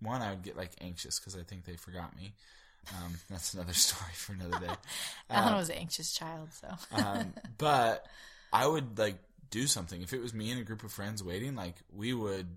one 0.00 0.22
I 0.22 0.30
would 0.30 0.42
get 0.42 0.56
like 0.56 0.72
anxious 0.80 1.18
because 1.18 1.36
I 1.36 1.42
think 1.42 1.64
they 1.64 1.76
forgot 1.76 2.16
me. 2.16 2.34
Um, 2.92 3.14
that's 3.30 3.54
another 3.54 3.72
story 3.74 4.12
for 4.14 4.32
another 4.32 4.66
day. 4.66 4.74
Alan 5.30 5.56
was 5.56 5.70
an 5.70 5.76
anxious 5.76 6.12
child, 6.12 6.48
so. 6.52 6.68
um, 7.04 7.34
but 7.58 8.06
I 8.52 8.66
would 8.66 8.98
like 8.98 9.16
do 9.50 9.66
something 9.66 10.02
if 10.02 10.12
it 10.12 10.20
was 10.20 10.34
me 10.34 10.50
and 10.50 10.60
a 10.60 10.64
group 10.64 10.84
of 10.84 10.92
friends 10.92 11.22
waiting. 11.22 11.54
Like 11.54 11.76
we 11.92 12.12
would 12.12 12.48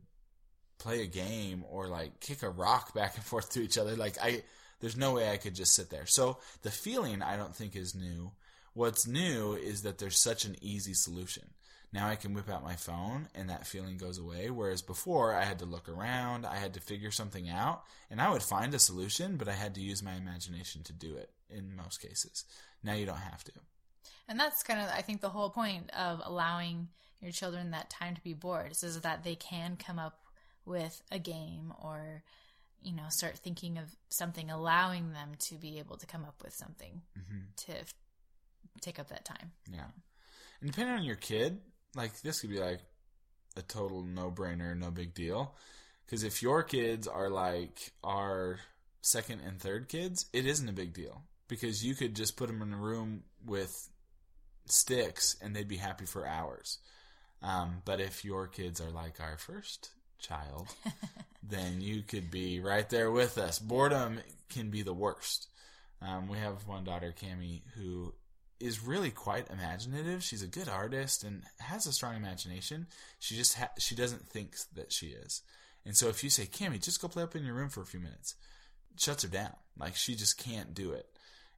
play 0.79 1.01
a 1.01 1.07
game 1.07 1.63
or 1.69 1.87
like 1.87 2.19
kick 2.19 2.43
a 2.43 2.49
rock 2.49 2.93
back 2.93 3.15
and 3.15 3.23
forth 3.23 3.51
to 3.51 3.61
each 3.61 3.77
other. 3.77 3.95
Like 3.95 4.17
I, 4.21 4.43
there's 4.79 4.97
no 4.97 5.13
way 5.13 5.31
I 5.31 5.37
could 5.37 5.55
just 5.55 5.73
sit 5.73 5.89
there. 5.89 6.05
So 6.05 6.37
the 6.61 6.71
feeling 6.71 7.21
I 7.21 7.37
don't 7.37 7.55
think 7.55 7.75
is 7.75 7.95
new. 7.95 8.31
What's 8.73 9.07
new 9.07 9.53
is 9.53 9.81
that 9.83 9.97
there's 9.97 10.19
such 10.19 10.45
an 10.45 10.55
easy 10.61 10.93
solution. 10.93 11.49
Now 11.93 12.07
I 12.09 12.15
can 12.15 12.33
whip 12.33 12.49
out 12.49 12.63
my 12.63 12.75
phone 12.75 13.29
and 13.33 13.49
that 13.49 13.65
feeling 13.65 13.97
goes 13.97 14.17
away. 14.17 14.49
Whereas 14.49 14.81
before 14.81 15.33
I 15.33 15.43
had 15.45 15.59
to 15.59 15.65
look 15.65 15.87
around, 15.87 16.45
I 16.45 16.57
had 16.57 16.73
to 16.73 16.81
figure 16.81 17.11
something 17.11 17.49
out, 17.49 17.83
and 18.11 18.21
I 18.21 18.29
would 18.29 18.43
find 18.43 18.73
a 18.73 18.79
solution, 18.79 19.37
but 19.37 19.47
I 19.47 19.53
had 19.53 19.73
to 19.75 19.81
use 19.81 20.03
my 20.03 20.13
imagination 20.15 20.83
to 20.83 20.93
do 20.93 21.15
it 21.15 21.31
in 21.49 21.75
most 21.75 22.01
cases. 22.01 22.43
Now 22.83 22.93
you 22.93 23.05
don't 23.05 23.15
have 23.17 23.43
to. 23.45 23.51
And 24.27 24.37
that's 24.39 24.63
kind 24.63 24.81
of, 24.81 24.87
I 24.93 25.01
think, 25.01 25.21
the 25.21 25.29
whole 25.29 25.49
point 25.49 25.89
of 25.91 26.21
allowing 26.25 26.89
your 27.21 27.31
children 27.31 27.71
that 27.71 27.89
time 27.89 28.15
to 28.15 28.21
be 28.21 28.33
bored 28.33 28.71
is, 28.71 28.83
is 28.83 29.01
that 29.01 29.23
they 29.23 29.35
can 29.35 29.77
come 29.77 29.97
up 29.97 30.19
with 30.65 31.01
a 31.09 31.17
game 31.19 31.73
or, 31.81 32.21
you 32.81 32.93
know, 32.93 33.05
start 33.07 33.37
thinking 33.37 33.77
of 33.77 33.95
something, 34.09 34.51
allowing 34.51 35.13
them 35.13 35.29
to 35.39 35.55
be 35.55 35.79
able 35.79 35.95
to 35.97 36.05
come 36.05 36.25
up 36.25 36.43
with 36.43 36.53
something 36.53 37.01
Mm-hmm. 37.17 37.39
to 37.65 37.79
f- 37.79 37.93
take 38.81 38.99
up 38.99 39.07
that 39.07 39.23
time. 39.23 39.51
Yeah. 39.71 39.85
And 40.61 40.69
depending 40.71 40.95
on 40.95 41.03
your 41.05 41.15
kid, 41.15 41.59
like 41.95 42.21
this 42.21 42.41
could 42.41 42.49
be 42.49 42.59
like 42.59 42.79
a 43.55 43.61
total 43.61 44.03
no 44.03 44.31
brainer, 44.31 44.77
no 44.77 44.91
big 44.91 45.13
deal. 45.13 45.55
Because 46.05 46.23
if 46.23 46.41
your 46.41 46.63
kids 46.63 47.07
are 47.07 47.29
like 47.29 47.91
our 48.03 48.59
second 49.01 49.41
and 49.45 49.59
third 49.59 49.89
kids, 49.89 50.25
it 50.31 50.45
isn't 50.45 50.69
a 50.69 50.73
big 50.73 50.93
deal. 50.93 51.23
Because 51.47 51.83
you 51.83 51.95
could 51.95 52.15
just 52.15 52.37
put 52.37 52.47
them 52.47 52.61
in 52.61 52.73
a 52.73 52.77
room 52.77 53.23
with 53.45 53.89
sticks 54.65 55.35
and 55.41 55.55
they'd 55.55 55.67
be 55.67 55.77
happy 55.77 56.05
for 56.05 56.25
hours. 56.25 56.79
Um, 57.41 57.81
but 57.85 57.99
if 57.99 58.25
your 58.25 58.47
kids 58.47 58.81
are 58.81 58.89
like 58.89 59.19
our 59.19 59.37
first 59.37 59.91
child, 60.19 60.67
then 61.43 61.81
you 61.81 62.01
could 62.01 62.31
be 62.31 62.59
right 62.59 62.89
there 62.89 63.11
with 63.11 63.37
us. 63.37 63.59
Boredom 63.59 64.19
can 64.49 64.69
be 64.69 64.81
the 64.81 64.93
worst. 64.93 65.47
Um, 66.01 66.27
we 66.27 66.37
have 66.37 66.67
one 66.67 66.83
daughter, 66.83 67.13
Cami, 67.17 67.61
who 67.75 68.13
is 68.59 68.83
really 68.83 69.11
quite 69.11 69.49
imaginative. 69.49 70.23
She's 70.23 70.41
a 70.41 70.47
good 70.47 70.67
artist 70.67 71.23
and 71.23 71.43
has 71.59 71.85
a 71.85 71.93
strong 71.93 72.15
imagination. 72.15 72.87
She 73.19 73.35
just 73.35 73.55
ha- 73.55 73.71
she 73.77 73.95
doesn't 73.95 74.27
think 74.29 74.55
that 74.73 74.91
she 74.91 75.07
is. 75.07 75.41
And 75.85 75.95
so 75.95 76.09
if 76.09 76.23
you 76.23 76.29
say, 76.29 76.45
"Cami, 76.45 76.81
just 76.81 77.01
go 77.01 77.07
play 77.07 77.23
up 77.23 77.35
in 77.35 77.45
your 77.45 77.55
room 77.55 77.69
for 77.69 77.81
a 77.81 77.85
few 77.85 77.99
minutes," 77.99 78.35
shuts 78.97 79.23
her 79.23 79.29
down. 79.29 79.55
Like 79.77 79.95
she 79.95 80.15
just 80.15 80.37
can't 80.37 80.73
do 80.73 80.91
it. 80.91 81.07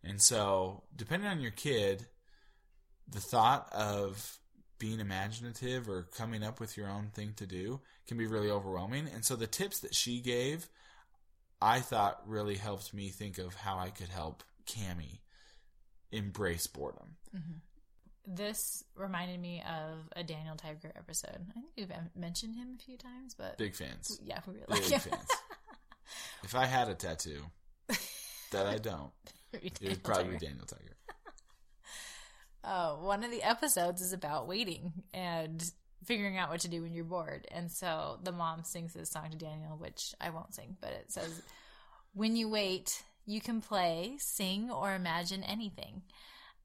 And 0.03 0.22
so, 0.22 0.84
depending 0.96 1.29
on 1.29 1.41
your 1.41 1.51
kid, 1.51 2.08
the 3.08 3.20
thought 3.20 3.72
of 3.74 4.39
being 4.77 5.00
imaginative 5.00 5.89
or 5.89 6.03
coming 6.03 6.44
up 6.44 6.60
with 6.60 6.77
your 6.77 6.88
own 6.88 7.10
thing 7.13 7.34
to 7.36 7.46
do 7.46 7.82
can 8.08 8.18
be 8.18 8.27
really 8.27 8.50
overwhelming. 8.50 9.08
And 9.13 9.25
so 9.25 9.36
the 9.36 9.48
tips 9.48 9.79
that 9.79 9.94
she 9.94 10.22
gave, 10.22 10.70
I 11.62 11.82
thought 11.82 12.24
really 12.25 12.56
helped 12.56 12.94
me 12.94 13.10
think 13.10 13.38
of 13.38 13.56
how 13.56 13.77
I 13.77 13.89
could 13.89 14.08
help 14.08 14.44
Cami 14.65 15.20
embrace 16.12 16.68
boredom. 16.68 17.16
This 18.32 18.84
reminded 18.96 19.39
me 19.39 19.63
of 19.68 20.08
a 20.16 20.24
Daniel 20.24 20.56
Tiger 20.56 20.92
episode. 20.96 21.38
I 21.50 21.54
think 21.54 21.66
we've 21.75 21.92
mentioned 22.16 22.56
him 22.56 22.78
a 22.80 22.84
few 22.84 22.96
times, 22.96 23.34
but 23.36 23.58
Big 23.58 23.75
fans. 23.75 24.20
yeah, 24.24 24.39
we 24.46 24.54
really 24.54 24.66
Big 24.82 24.92
like 24.92 25.01
him. 25.04 25.12
fans. 25.12 25.28
If 26.44 26.56
I 26.56 26.66
had 26.66 26.89
a 26.89 26.96
tattoo 26.96 27.44
that 28.51 28.66
I 28.66 28.78
don't, 28.80 29.12
it 29.54 29.80
would 29.84 30.04
probably 30.04 30.24
Tiger. 30.24 30.39
be 30.39 30.46
Daniel 30.48 30.66
Tiger. 30.66 30.96
uh, 32.63 32.96
one 32.96 33.24
of 33.24 33.30
the 33.30 33.44
episodes 33.44 34.01
is 34.01 34.12
about 34.12 34.48
waiting 34.48 34.92
and 35.13 35.63
figuring 36.06 36.36
out 36.38 36.50
what 36.50 36.62
to 36.62 36.68
do 36.68 36.82
when 36.82 36.94
you're 36.96 37.04
bored. 37.06 37.48
And 37.51 37.72
so 37.72 38.20
the 38.24 38.32
mom 38.32 38.63
sings 38.63 38.94
this 38.94 39.12
song 39.12 39.30
to 39.30 39.38
Daniel, 39.38 39.78
which 39.78 40.16
I 40.20 40.32
won't 40.32 40.56
sing, 40.56 40.78
but 40.82 40.92
it 40.92 41.12
says, 41.12 41.42
When 42.13 42.36
you 42.36 42.50
wait, 42.50 43.04
you 43.30 43.40
can 43.40 43.62
play, 43.62 44.16
sing, 44.18 44.72
or 44.72 44.96
imagine 44.96 45.44
anything. 45.44 46.02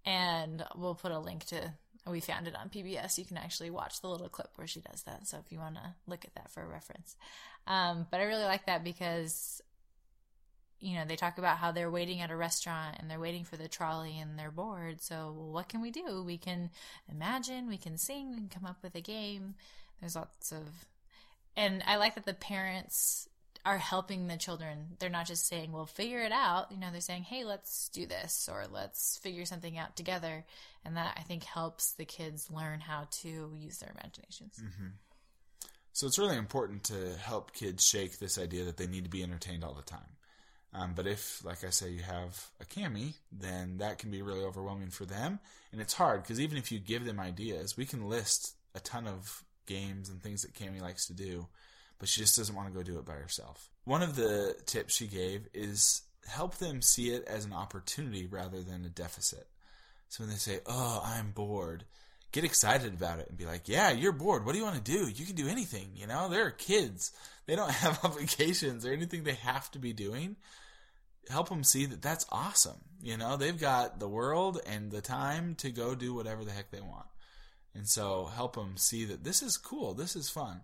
And 0.06 0.64
we'll 0.75 0.94
put 0.94 1.12
a 1.12 1.18
link 1.18 1.44
to, 1.47 1.75
we 2.06 2.21
found 2.21 2.49
it 2.49 2.56
on 2.56 2.71
PBS. 2.71 3.18
You 3.18 3.26
can 3.26 3.37
actually 3.37 3.68
watch 3.68 4.00
the 4.00 4.09
little 4.09 4.30
clip 4.30 4.49
where 4.56 4.66
she 4.66 4.80
does 4.80 5.02
that. 5.02 5.28
So 5.28 5.37
if 5.44 5.52
you 5.52 5.59
want 5.59 5.75
to 5.75 5.94
look 6.06 6.25
at 6.25 6.35
that 6.37 6.50
for 6.50 6.62
a 6.62 6.66
reference. 6.66 7.16
Um, 7.66 8.06
but 8.11 8.21
I 8.21 8.25
really 8.25 8.44
like 8.44 8.64
that 8.64 8.83
because 8.83 9.61
you 10.80 10.97
know, 10.97 11.04
they 11.06 11.16
talk 11.16 11.37
about 11.38 11.59
how 11.59 11.73
they're 11.73 11.90
waiting 11.90 12.21
at 12.21 12.30
a 12.30 12.37
restaurant 12.37 12.97
and 12.99 13.11
they're 13.11 13.21
waiting 13.21 13.44
for 13.44 13.56
the 13.56 13.68
trolley 13.68 14.18
and 14.18 14.38
they're 14.38 14.50
bored. 14.50 15.00
So, 15.00 15.35
what 15.50 15.68
can 15.68 15.80
we 15.80 15.90
do? 15.90 16.23
We 16.23 16.37
can 16.37 16.71
imagine, 17.11 17.68
we 17.68 17.78
can 17.78 17.97
sing, 17.97 18.30
we 18.30 18.37
can 18.37 18.50
come 18.50 18.66
up 18.66 18.78
with 18.83 18.94
a 18.94 19.00
game. 19.00 19.54
There's 20.00 20.16
lots 20.16 20.52
of, 20.52 20.87
and 21.56 21.83
I 21.87 21.97
like 21.97 22.16
that 22.16 22.26
the 22.26 22.35
parents 22.35 23.28
are 23.64 23.78
helping 23.78 24.26
the 24.26 24.37
children. 24.37 24.97
They're 24.99 25.09
not 25.09 25.26
just 25.26 25.47
saying, 25.47 25.73
well, 25.73 25.87
figure 25.87 26.21
it 26.21 26.33
out. 26.33 26.71
You 26.71 26.78
know, 26.78 26.88
they're 26.92 27.00
saying, 27.00 27.23
hey, 27.23 27.44
let's 27.44 27.88
do 27.88 28.06
this 28.06 28.49
or 28.52 28.64
let's 28.71 29.18
figure 29.18 29.44
something 29.47 29.78
out 29.78 29.97
together. 29.97 30.44
And 30.85 30.97
that 30.97 31.16
I 31.18 31.23
think 31.23 31.44
helps 31.44 31.92
the 31.92 32.04
kids 32.04 32.50
learn 32.50 32.80
how 32.80 33.09
to 33.23 33.52
use 33.56 33.78
their 33.78 33.92
imaginations. 33.99 34.61
So 35.92 36.06
it's 36.06 36.18
really 36.18 36.37
important 36.37 36.85
to 36.85 37.14
help 37.16 37.52
kids 37.52 37.87
shake 37.87 38.18
this 38.18 38.38
idea 38.38 38.64
that 38.64 38.76
they 38.76 38.87
need 38.87 39.04
to 39.04 39.11
be 39.11 39.23
entertained 39.23 39.64
all 39.64 39.75
the 39.75 39.83
time. 39.83 40.00
Um, 40.75 40.92
but 40.94 41.06
if, 41.06 41.42
like 41.44 41.64
I 41.64 41.71
say, 41.71 41.90
you 41.90 42.02
have 42.02 42.50
a 42.61 42.64
cami, 42.64 43.14
then 43.30 43.78
that 43.78 43.99
can 43.99 44.11
be 44.11 44.23
really 44.23 44.42
overwhelming 44.42 44.90
for 44.90 45.04
them. 45.04 45.38
And 45.73 45.80
it's 45.80 45.94
hard 45.94 46.23
because 46.23 46.40
even 46.40 46.59
if 46.59 46.73
you 46.73 46.80
give 46.80 47.04
them 47.04 47.21
ideas, 47.21 47.76
we 47.76 47.87
can 47.87 48.09
list 48.09 48.56
a 48.75 48.80
ton 48.80 49.06
of 49.06 49.44
games 49.66 50.09
and 50.09 50.23
things 50.23 50.42
that 50.42 50.54
Cami 50.54 50.80
likes 50.80 51.06
to 51.06 51.12
do, 51.12 51.47
but 51.98 52.08
she 52.08 52.20
just 52.20 52.36
doesn't 52.36 52.54
want 52.54 52.68
to 52.68 52.74
go 52.74 52.82
do 52.82 52.98
it 52.98 53.04
by 53.04 53.14
herself. 53.14 53.68
One 53.84 54.02
of 54.02 54.16
the 54.16 54.56
tips 54.66 54.94
she 54.94 55.06
gave 55.06 55.48
is 55.52 56.02
help 56.26 56.56
them 56.56 56.82
see 56.82 57.10
it 57.10 57.24
as 57.26 57.44
an 57.44 57.52
opportunity 57.52 58.26
rather 58.26 58.62
than 58.62 58.84
a 58.84 58.88
deficit. 58.88 59.46
So 60.08 60.22
when 60.22 60.30
they 60.30 60.36
say, 60.36 60.60
"Oh, 60.66 61.02
I'm 61.04 61.32
bored," 61.32 61.84
get 62.32 62.44
excited 62.44 62.94
about 62.94 63.18
it 63.18 63.28
and 63.28 63.36
be 63.38 63.46
like, 63.46 63.68
"Yeah, 63.68 63.90
you're 63.90 64.12
bored. 64.12 64.44
What 64.44 64.52
do 64.52 64.58
you 64.58 64.64
want 64.64 64.82
to 64.82 64.92
do? 64.92 65.08
You 65.08 65.26
can 65.26 65.36
do 65.36 65.48
anything. 65.48 65.90
You 65.94 66.06
know, 66.06 66.28
they're 66.28 66.50
kids. 66.50 67.12
They 67.46 67.56
don't 67.56 67.70
have 67.84 68.04
obligations 68.04 68.86
or 68.86 68.92
anything 68.92 69.24
they 69.24 69.34
have 69.34 69.70
to 69.72 69.78
be 69.78 69.92
doing." 69.92 70.36
Help 71.30 71.48
them 71.48 71.64
see 71.64 71.86
that 71.86 72.02
that's 72.02 72.26
awesome. 72.30 72.84
You 73.02 73.16
know, 73.16 73.38
they've 73.38 73.58
got 73.58 73.98
the 73.98 74.08
world 74.08 74.60
and 74.66 74.90
the 74.90 75.00
time 75.00 75.54
to 75.56 75.70
go 75.70 75.94
do 75.94 76.12
whatever 76.12 76.44
the 76.44 76.50
heck 76.50 76.70
they 76.70 76.82
want. 76.82 77.06
And 77.74 77.88
so 77.88 78.26
help 78.26 78.54
them 78.56 78.76
see 78.76 79.04
that 79.06 79.24
this 79.24 79.42
is 79.42 79.56
cool. 79.56 79.94
This 79.94 80.16
is 80.16 80.28
fun. 80.28 80.60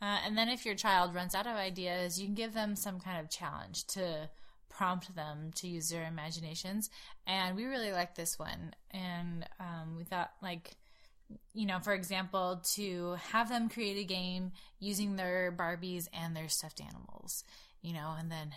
Uh, 0.00 0.18
and 0.24 0.36
then 0.36 0.48
if 0.48 0.66
your 0.66 0.74
child 0.74 1.14
runs 1.14 1.34
out 1.34 1.46
of 1.46 1.56
ideas, 1.56 2.20
you 2.20 2.26
can 2.26 2.34
give 2.34 2.52
them 2.52 2.76
some 2.76 3.00
kind 3.00 3.18
of 3.18 3.30
challenge 3.30 3.86
to 3.86 4.28
prompt 4.68 5.14
them 5.14 5.50
to 5.54 5.66
use 5.66 5.88
their 5.88 6.06
imaginations. 6.06 6.90
And 7.26 7.56
we 7.56 7.64
really 7.64 7.92
like 7.92 8.14
this 8.14 8.38
one. 8.38 8.74
And 8.90 9.46
um, 9.58 9.96
we 9.96 10.04
thought, 10.04 10.32
like, 10.42 10.76
you 11.54 11.66
know, 11.66 11.78
for 11.80 11.94
example, 11.94 12.62
to 12.74 13.16
have 13.30 13.48
them 13.48 13.68
create 13.68 13.96
a 13.96 14.04
game 14.04 14.52
using 14.78 15.16
their 15.16 15.50
Barbies 15.50 16.08
and 16.12 16.36
their 16.36 16.48
stuffed 16.48 16.80
animals, 16.80 17.42
you 17.80 17.94
know, 17.94 18.14
and 18.18 18.30
then 18.30 18.54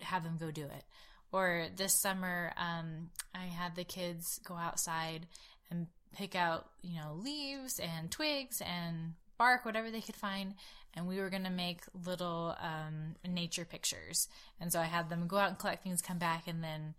have 0.00 0.24
them 0.24 0.38
go 0.40 0.50
do 0.50 0.64
it. 0.64 0.84
Or 1.30 1.66
this 1.76 1.94
summer, 1.94 2.52
um, 2.56 3.10
I 3.34 3.44
had 3.44 3.76
the 3.76 3.84
kids 3.84 4.40
go 4.44 4.54
outside 4.54 5.26
and 5.70 5.86
pick 6.12 6.34
out, 6.34 6.66
you 6.82 6.98
know, 6.98 7.14
leaves 7.14 7.78
and 7.78 8.10
twigs 8.10 8.60
and 8.60 9.14
bark, 9.40 9.64
whatever 9.64 9.90
they 9.90 10.02
could 10.02 10.14
find. 10.14 10.54
And 10.94 11.08
we 11.08 11.18
were 11.18 11.30
going 11.30 11.44
to 11.44 11.50
make 11.50 11.80
little 12.04 12.54
um, 12.60 13.16
nature 13.26 13.64
pictures. 13.64 14.28
And 14.60 14.70
so 14.70 14.78
I 14.78 14.84
had 14.84 15.08
them 15.08 15.26
go 15.26 15.38
out 15.38 15.48
and 15.48 15.58
collect 15.58 15.82
things, 15.82 16.02
come 16.02 16.18
back, 16.18 16.46
and 16.46 16.62
then 16.62 16.94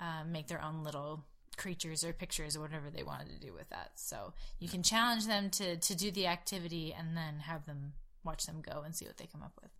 uh, 0.00 0.24
make 0.26 0.48
their 0.48 0.60
own 0.62 0.82
little 0.82 1.24
creatures 1.56 2.02
or 2.02 2.12
pictures 2.12 2.56
or 2.56 2.60
whatever 2.60 2.90
they 2.90 3.04
wanted 3.04 3.28
to 3.28 3.46
do 3.46 3.52
with 3.52 3.68
that. 3.70 3.92
So 3.94 4.32
you 4.58 4.68
can 4.68 4.82
challenge 4.82 5.26
them 5.26 5.50
to, 5.50 5.76
to 5.76 5.94
do 5.94 6.10
the 6.10 6.26
activity 6.26 6.92
and 6.98 7.16
then 7.16 7.38
have 7.40 7.64
them 7.64 7.92
watch 8.24 8.46
them 8.46 8.60
go 8.60 8.82
and 8.84 8.96
see 8.96 9.06
what 9.06 9.18
they 9.18 9.28
come 9.30 9.42
up 9.42 9.52
with. 9.62 9.70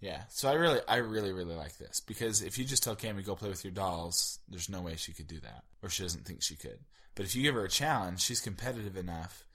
Yeah. 0.00 0.24
So 0.28 0.50
I 0.50 0.54
really, 0.54 0.80
I 0.86 0.96
really, 0.96 1.32
really 1.32 1.54
like 1.54 1.78
this 1.78 2.00
because 2.00 2.42
if 2.42 2.58
you 2.58 2.66
just 2.66 2.82
tell 2.82 2.96
Cami 2.96 3.24
go 3.24 3.34
play 3.34 3.48
with 3.48 3.64
your 3.64 3.72
dolls, 3.72 4.40
there's 4.46 4.68
no 4.68 4.82
way 4.82 4.96
she 4.96 5.14
could 5.14 5.26
do 5.26 5.40
that, 5.40 5.64
or 5.82 5.88
she 5.88 6.02
doesn't 6.02 6.26
think 6.26 6.42
she 6.42 6.54
could. 6.54 6.80
But 7.14 7.24
if 7.24 7.34
you 7.34 7.42
give 7.42 7.54
her 7.54 7.64
a 7.64 7.68
challenge, 7.68 8.20
she's 8.20 8.40
competitive 8.40 8.96
enough 8.98 9.46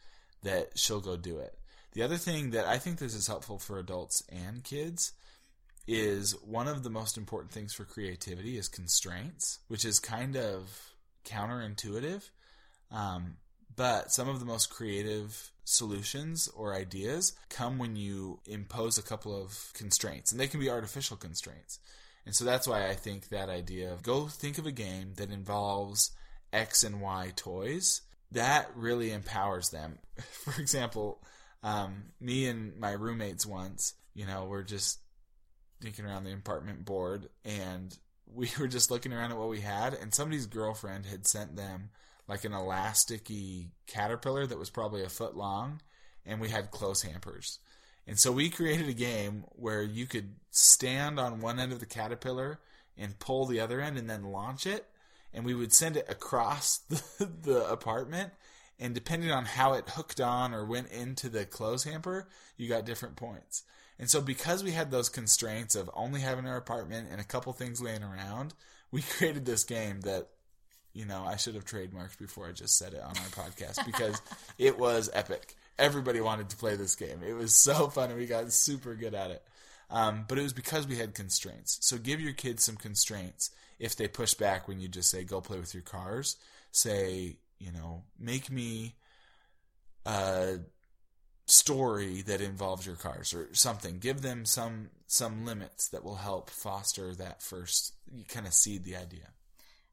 that 0.41 0.71
she'll 0.79 0.99
go 0.99 1.15
do 1.15 1.37
it. 1.37 1.55
The 1.93 2.03
other 2.03 2.17
thing 2.17 2.51
that 2.51 2.65
I 2.65 2.77
think 2.77 2.99
this 2.99 3.13
is 3.13 3.27
helpful 3.27 3.59
for 3.59 3.77
adults 3.77 4.23
and 4.29 4.63
kids 4.63 5.13
is 5.87 6.33
one 6.43 6.67
of 6.67 6.83
the 6.83 6.89
most 6.89 7.17
important 7.17 7.51
things 7.51 7.73
for 7.73 7.85
creativity 7.85 8.57
is 8.57 8.67
constraints, 8.67 9.59
which 9.67 9.83
is 9.83 9.99
kind 9.99 10.37
of 10.37 10.93
counterintuitive. 11.25 12.29
Um, 12.91 13.37
But 13.75 14.11
some 14.11 14.27
of 14.29 14.39
the 14.39 14.45
most 14.45 14.69
creative 14.69 15.51
solutions 15.63 16.49
or 16.49 16.75
ideas 16.75 17.33
come 17.49 17.77
when 17.77 17.95
you 17.95 18.41
impose 18.45 18.97
a 18.97 19.03
couple 19.03 19.33
of 19.33 19.71
constraints, 19.73 20.31
and 20.31 20.39
they 20.39 20.47
can 20.47 20.59
be 20.59 20.69
artificial 20.69 21.17
constraints. 21.17 21.79
And 22.25 22.35
so 22.35 22.45
that's 22.45 22.67
why 22.67 22.87
I 22.87 22.95
think 22.95 23.29
that 23.29 23.49
idea 23.49 23.91
of 23.91 24.03
go 24.03 24.27
think 24.27 24.57
of 24.57 24.65
a 24.65 24.71
game 24.71 25.13
that 25.15 25.31
involves 25.31 26.11
X 26.53 26.83
and 26.83 27.01
Y 27.01 27.31
toys, 27.35 28.01
that 28.31 28.69
really 28.75 29.11
empowers 29.11 29.69
them. 29.69 29.99
For 30.43 30.59
example, 30.61 31.23
um, 31.63 32.05
me 32.19 32.47
and 32.47 32.77
my 32.79 32.91
roommates 32.91 33.45
once, 33.45 33.93
you 34.13 34.25
know, 34.25 34.45
we're 34.45 34.63
just 34.63 34.99
thinking 35.81 36.05
around 36.05 36.23
the 36.23 36.33
apartment 36.33 36.85
board 36.85 37.29
and 37.43 37.97
we 38.33 38.49
were 38.59 38.67
just 38.67 38.91
looking 38.91 39.13
around 39.13 39.31
at 39.31 39.37
what 39.37 39.49
we 39.49 39.61
had, 39.61 39.93
and 39.93 40.13
somebody's 40.13 40.45
girlfriend 40.45 41.05
had 41.05 41.27
sent 41.27 41.55
them 41.55 41.89
like 42.27 42.45
an 42.45 42.53
elasticy 42.53 43.67
caterpillar 43.87 44.45
that 44.47 44.57
was 44.57 44.69
probably 44.69 45.03
a 45.03 45.09
foot 45.09 45.35
long, 45.35 45.81
and 46.25 46.39
we 46.39 46.49
had 46.49 46.71
clothes 46.71 47.01
hampers. 47.01 47.59
And 48.07 48.17
so 48.17 48.31
we 48.31 48.49
created 48.49 48.89
a 48.89 48.93
game 48.93 49.45
where 49.49 49.83
you 49.83 50.05
could 50.05 50.35
stand 50.49 51.19
on 51.19 51.41
one 51.41 51.59
end 51.59 51.71
of 51.71 51.79
the 51.79 51.85
caterpillar 51.85 52.59
and 52.97 53.19
pull 53.19 53.45
the 53.45 53.59
other 53.59 53.79
end 53.81 53.97
and 53.97 54.09
then 54.09 54.23
launch 54.23 54.65
it. 54.65 54.85
And 55.33 55.45
we 55.45 55.53
would 55.53 55.71
send 55.71 55.97
it 55.97 56.05
across 56.09 56.77
the, 56.89 57.31
the 57.41 57.69
apartment. 57.69 58.31
And 58.81 58.95
depending 58.95 59.31
on 59.31 59.45
how 59.45 59.73
it 59.73 59.87
hooked 59.89 60.19
on 60.19 60.53
or 60.53 60.65
went 60.65 60.91
into 60.91 61.29
the 61.29 61.45
clothes 61.45 61.83
hamper, 61.83 62.27
you 62.57 62.67
got 62.67 62.83
different 62.83 63.15
points. 63.15 63.63
And 63.99 64.09
so 64.09 64.19
because 64.19 64.63
we 64.63 64.71
had 64.71 64.89
those 64.89 65.07
constraints 65.07 65.75
of 65.75 65.89
only 65.93 66.19
having 66.19 66.47
our 66.47 66.57
apartment 66.57 67.09
and 67.11 67.21
a 67.21 67.25
couple 67.25 67.53
things 67.53 67.79
laying 67.79 68.03
around, 68.03 68.55
we 68.91 69.01
created 69.17 69.45
this 69.45 69.63
game 69.63 70.01
that 70.01 70.27
you 70.93 71.05
know, 71.05 71.23
I 71.23 71.37
should 71.37 71.55
have 71.55 71.63
trademarked 71.63 72.17
before 72.19 72.47
I 72.47 72.51
just 72.51 72.77
said 72.77 72.93
it 72.93 73.01
on 73.01 73.11
our 73.17 73.45
podcast 73.45 73.85
because 73.85 74.21
it 74.57 74.77
was 74.77 75.09
epic. 75.13 75.55
Everybody 75.79 76.19
wanted 76.19 76.49
to 76.49 76.57
play 76.57 76.75
this 76.75 76.95
game. 76.95 77.21
It 77.25 77.33
was 77.33 77.53
so 77.55 77.87
fun 77.87 78.09
and 78.09 78.19
we 78.19 78.25
got 78.25 78.51
super 78.51 78.95
good 78.95 79.13
at 79.13 79.31
it. 79.31 79.43
Um, 79.89 80.25
but 80.27 80.37
it 80.37 80.43
was 80.43 80.53
because 80.53 80.87
we 80.87 80.97
had 80.97 81.13
constraints. 81.13 81.77
So 81.81 81.97
give 81.97 82.19
your 82.19 82.33
kids 82.33 82.63
some 82.63 82.77
constraints. 82.77 83.51
If 83.79 83.95
they 83.95 84.07
push 84.07 84.33
back 84.33 84.67
when 84.67 84.79
you 84.79 84.87
just 84.87 85.09
say, 85.09 85.23
go 85.23 85.41
play 85.41 85.59
with 85.59 85.73
your 85.73 85.83
cars, 85.83 86.37
say, 86.71 87.37
you 87.61 87.71
know, 87.71 88.03
make 88.19 88.49
me 88.49 88.95
a 90.05 90.59
story 91.45 92.21
that 92.23 92.41
involves 92.41 92.85
your 92.85 92.95
cars 92.95 93.33
or 93.33 93.53
something. 93.53 93.99
Give 93.99 94.21
them 94.21 94.45
some 94.45 94.89
some 95.07 95.45
limits 95.45 95.89
that 95.89 96.03
will 96.03 96.15
help 96.15 96.49
foster 96.49 97.13
that 97.15 97.41
first 97.41 97.93
you 98.11 98.23
kind 98.23 98.47
of 98.47 98.53
seed 98.53 98.83
the 98.83 98.95
idea. 98.95 99.29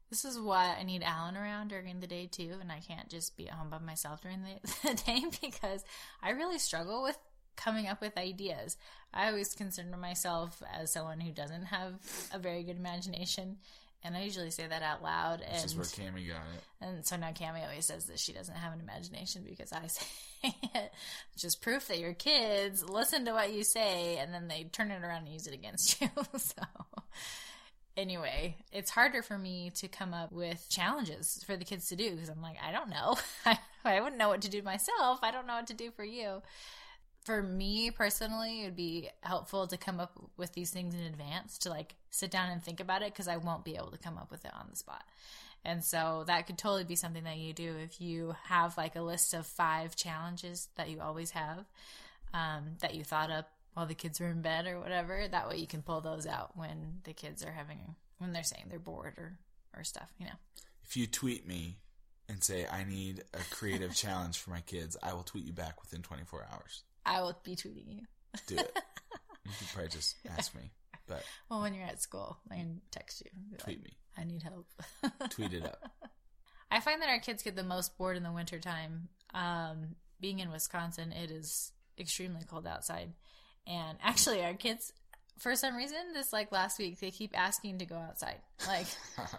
This 0.09 0.25
is 0.25 0.39
why 0.39 0.75
I 0.79 0.83
need 0.83 1.03
Alan 1.03 1.37
around 1.37 1.67
during 1.67 1.99
the 1.99 2.07
day 2.07 2.25
too, 2.25 2.55
and 2.59 2.71
I 2.71 2.79
can't 2.79 3.09
just 3.09 3.37
be 3.37 3.47
at 3.47 3.53
home 3.53 3.69
by 3.69 3.77
myself 3.77 4.21
during 4.21 4.41
the, 4.41 4.69
the 4.89 4.95
day 4.95 5.23
because 5.41 5.83
I 6.23 6.31
really 6.31 6.57
struggle 6.57 7.03
with 7.03 7.17
coming 7.55 7.87
up 7.87 8.01
with 8.01 8.17
ideas. 8.17 8.77
I 9.13 9.27
always 9.27 9.53
consider 9.53 9.95
myself 9.97 10.63
as 10.73 10.91
someone 10.91 11.19
who 11.19 11.31
doesn't 11.31 11.65
have 11.65 11.93
a 12.33 12.39
very 12.39 12.63
good 12.63 12.77
imagination, 12.77 13.57
and 14.03 14.15
I 14.15 14.23
usually 14.23 14.51
say 14.51 14.65
that 14.65 14.81
out 14.81 15.03
loud. 15.03 15.41
This 15.41 15.63
and, 15.63 15.65
is 15.65 15.75
where 15.75 15.85
Cami 15.85 16.27
got 16.27 16.43
it. 16.55 16.63
And 16.81 17.05
so 17.05 17.17
now 17.17 17.31
Cami 17.31 17.63
always 17.63 17.85
says 17.85 18.05
that 18.05 18.19
she 18.19 18.31
doesn't 18.31 18.55
have 18.55 18.73
an 18.73 18.79
imagination 18.79 19.43
because 19.47 19.73
I 19.73 19.87
say 19.87 20.55
it. 20.75 20.91
Just 21.37 21.61
proof 21.61 21.87
that 21.87 21.99
your 21.99 22.13
kids 22.13 22.87
listen 22.87 23.25
to 23.25 23.33
what 23.33 23.53
you 23.53 23.63
say 23.63 24.17
and 24.17 24.33
then 24.33 24.47
they 24.47 24.63
turn 24.63 24.91
it 24.91 25.03
around 25.03 25.23
and 25.23 25.33
use 25.33 25.47
it 25.47 25.53
against 25.53 25.99
you. 26.01 26.09
so 26.37 26.63
anyway, 27.97 28.55
it's 28.71 28.89
harder 28.89 29.21
for 29.21 29.37
me 29.37 29.71
to 29.75 29.87
come 29.87 30.13
up 30.13 30.31
with 30.31 30.65
challenges 30.69 31.43
for 31.45 31.57
the 31.57 31.65
kids 31.65 31.89
to 31.89 31.95
do 31.95 32.11
because 32.11 32.29
I'm 32.29 32.41
like, 32.41 32.57
I 32.65 32.71
don't 32.71 32.89
know. 32.89 33.17
I 33.85 33.99
wouldn't 33.99 34.17
know 34.17 34.29
what 34.29 34.41
to 34.41 34.49
do 34.49 34.61
myself. 34.61 35.19
I 35.21 35.31
don't 35.31 35.47
know 35.47 35.55
what 35.55 35.67
to 35.67 35.73
do 35.73 35.91
for 35.91 36.03
you. 36.03 36.41
For 37.29 37.43
me 37.43 37.91
personally, 37.91 38.61
it 38.61 38.65
would 38.65 38.75
be 38.75 39.07
helpful 39.21 39.67
to 39.67 39.77
come 39.77 39.99
up 39.99 40.13
with 40.35 40.53
these 40.53 40.71
things 40.71 40.95
in 40.95 41.01
advance 41.01 41.59
to 41.59 41.69
like 41.69 41.93
sit 42.09 42.31
down 42.31 42.49
and 42.49 42.63
think 42.63 42.79
about 42.79 43.03
it 43.03 43.13
because 43.13 43.27
I 43.27 43.37
won't 43.37 43.63
be 43.63 43.75
able 43.75 43.91
to 43.91 43.99
come 43.99 44.17
up 44.17 44.31
with 44.31 44.45
it 44.45 44.51
on 44.55 44.65
the 44.67 44.75
spot. 44.75 45.03
And 45.63 45.83
so 45.83 46.23
that 46.25 46.47
could 46.47 46.57
totally 46.57 46.85
be 46.85 46.95
something 46.95 47.25
that 47.25 47.37
you 47.37 47.53
do 47.53 47.75
if 47.83 48.01
you 48.01 48.35
have 48.45 48.75
like 48.77 48.95
a 48.95 49.03
list 49.03 49.35
of 49.35 49.45
five 49.45 49.95
challenges 49.95 50.69
that 50.73 50.89
you 50.89 51.01
always 51.01 51.29
have 51.29 51.65
um, 52.33 52.77
that 52.79 52.95
you 52.95 53.03
thought 53.03 53.29
up 53.29 53.51
while 53.75 53.85
the 53.85 53.93
kids 53.93 54.19
were 54.19 54.29
in 54.29 54.41
bed 54.41 54.65
or 54.65 54.79
whatever. 54.79 55.27
That 55.27 55.47
way 55.47 55.57
you 55.57 55.67
can 55.67 55.83
pull 55.83 56.01
those 56.01 56.25
out 56.25 56.57
when 56.57 57.01
the 57.03 57.13
kids 57.13 57.45
are 57.45 57.51
having 57.51 57.93
when 58.17 58.33
they're 58.33 58.41
saying 58.41 58.65
they're 58.71 58.79
bored 58.79 59.13
or 59.19 59.37
or 59.77 59.83
stuff, 59.83 60.11
you 60.17 60.25
know. 60.25 60.39
If 60.83 60.97
you 60.97 61.05
tweet 61.05 61.47
me 61.47 61.77
and 62.27 62.43
say 62.43 62.65
I 62.65 62.85
need 62.85 63.23
a 63.35 63.53
creative 63.53 63.93
challenge 63.93 64.39
for 64.39 64.49
my 64.49 64.61
kids, 64.61 64.97
I 65.03 65.13
will 65.13 65.21
tweet 65.21 65.45
you 65.45 65.53
back 65.53 65.79
within 65.83 66.01
24 66.01 66.47
hours. 66.51 66.81
I 67.09 67.21
will 67.21 67.35
be 67.43 67.55
tweeting 67.55 67.87
you. 67.87 68.01
Do 68.47 68.57
it. 68.57 68.71
you 69.45 69.51
can 69.57 69.67
probably 69.73 69.89
just 69.89 70.15
ask 70.37 70.53
me, 70.55 70.71
but 71.07 71.23
well, 71.49 71.61
when 71.61 71.73
you're 71.73 71.87
at 71.87 72.01
school, 72.01 72.37
I 72.51 72.55
can 72.55 72.81
text 72.91 73.23
you. 73.25 73.57
Tweet 73.57 73.77
like, 73.77 73.83
me. 73.83 73.97
I 74.15 74.23
need 74.25 74.43
help. 74.43 74.67
tweet 75.31 75.53
it 75.53 75.65
up. 75.65 75.91
I 76.69 76.79
find 76.81 77.01
that 77.01 77.09
our 77.09 77.19
kids 77.19 77.41
get 77.41 77.55
the 77.55 77.63
most 77.63 77.97
bored 77.97 78.15
in 78.15 78.21
the 78.21 78.31
wintertime. 78.31 79.09
Um, 79.33 79.95
being 80.21 80.39
in 80.39 80.51
Wisconsin, 80.51 81.11
it 81.11 81.31
is 81.31 81.71
extremely 81.97 82.41
cold 82.47 82.67
outside. 82.67 83.13
And 83.65 83.97
actually, 84.03 84.43
our 84.43 84.53
kids, 84.53 84.93
for 85.39 85.55
some 85.55 85.75
reason, 85.75 86.13
this 86.13 86.31
like 86.31 86.51
last 86.51 86.77
week, 86.77 86.99
they 86.99 87.09
keep 87.09 87.37
asking 87.37 87.79
to 87.79 87.85
go 87.85 87.95
outside. 87.95 88.37
Like, 88.67 88.87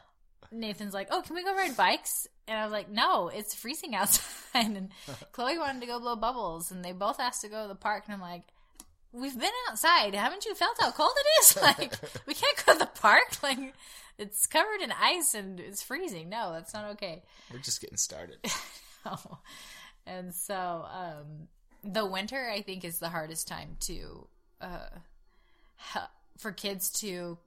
Nathan's 0.50 0.94
like, 0.94 1.08
"Oh, 1.12 1.22
can 1.22 1.36
we 1.36 1.44
go 1.44 1.54
ride 1.54 1.76
bikes?" 1.76 2.26
And 2.48 2.58
I 2.58 2.64
was 2.64 2.72
like, 2.72 2.90
"No, 2.90 3.28
it's 3.28 3.54
freezing 3.54 3.94
outside." 3.94 4.24
And 4.54 4.88
Chloe 5.32 5.58
wanted 5.58 5.80
to 5.80 5.86
go 5.86 6.00
blow 6.00 6.16
bubbles, 6.16 6.70
and 6.70 6.84
they 6.84 6.92
both 6.92 7.20
asked 7.20 7.42
to 7.42 7.48
go 7.48 7.62
to 7.62 7.68
the 7.68 7.74
park. 7.74 8.04
And 8.06 8.14
I'm 8.14 8.20
like, 8.20 8.42
"We've 9.12 9.38
been 9.38 9.50
outside. 9.68 10.14
Haven't 10.14 10.44
you 10.44 10.54
felt 10.54 10.76
how 10.80 10.90
cold 10.90 11.12
it 11.16 11.40
is? 11.40 11.56
Like, 11.62 11.94
we 12.26 12.34
can't 12.34 12.66
go 12.66 12.72
to 12.72 12.78
the 12.80 12.86
park. 12.86 13.22
Like, 13.42 13.58
it's 14.18 14.46
covered 14.46 14.82
in 14.82 14.92
ice 14.92 15.34
and 15.34 15.58
it's 15.60 15.82
freezing. 15.82 16.28
No, 16.28 16.52
that's 16.52 16.74
not 16.74 16.90
okay." 16.92 17.22
We're 17.52 17.60
just 17.60 17.80
getting 17.80 17.96
started. 17.96 18.38
no. 19.06 19.16
And 20.06 20.34
so, 20.34 20.86
um, 20.92 21.48
the 21.84 22.04
winter 22.04 22.50
I 22.50 22.62
think 22.62 22.84
is 22.84 22.98
the 22.98 23.08
hardest 23.08 23.46
time 23.48 23.76
to 23.80 24.26
uh, 24.60 24.88
for 26.38 26.52
kids 26.52 26.90
to 27.00 27.38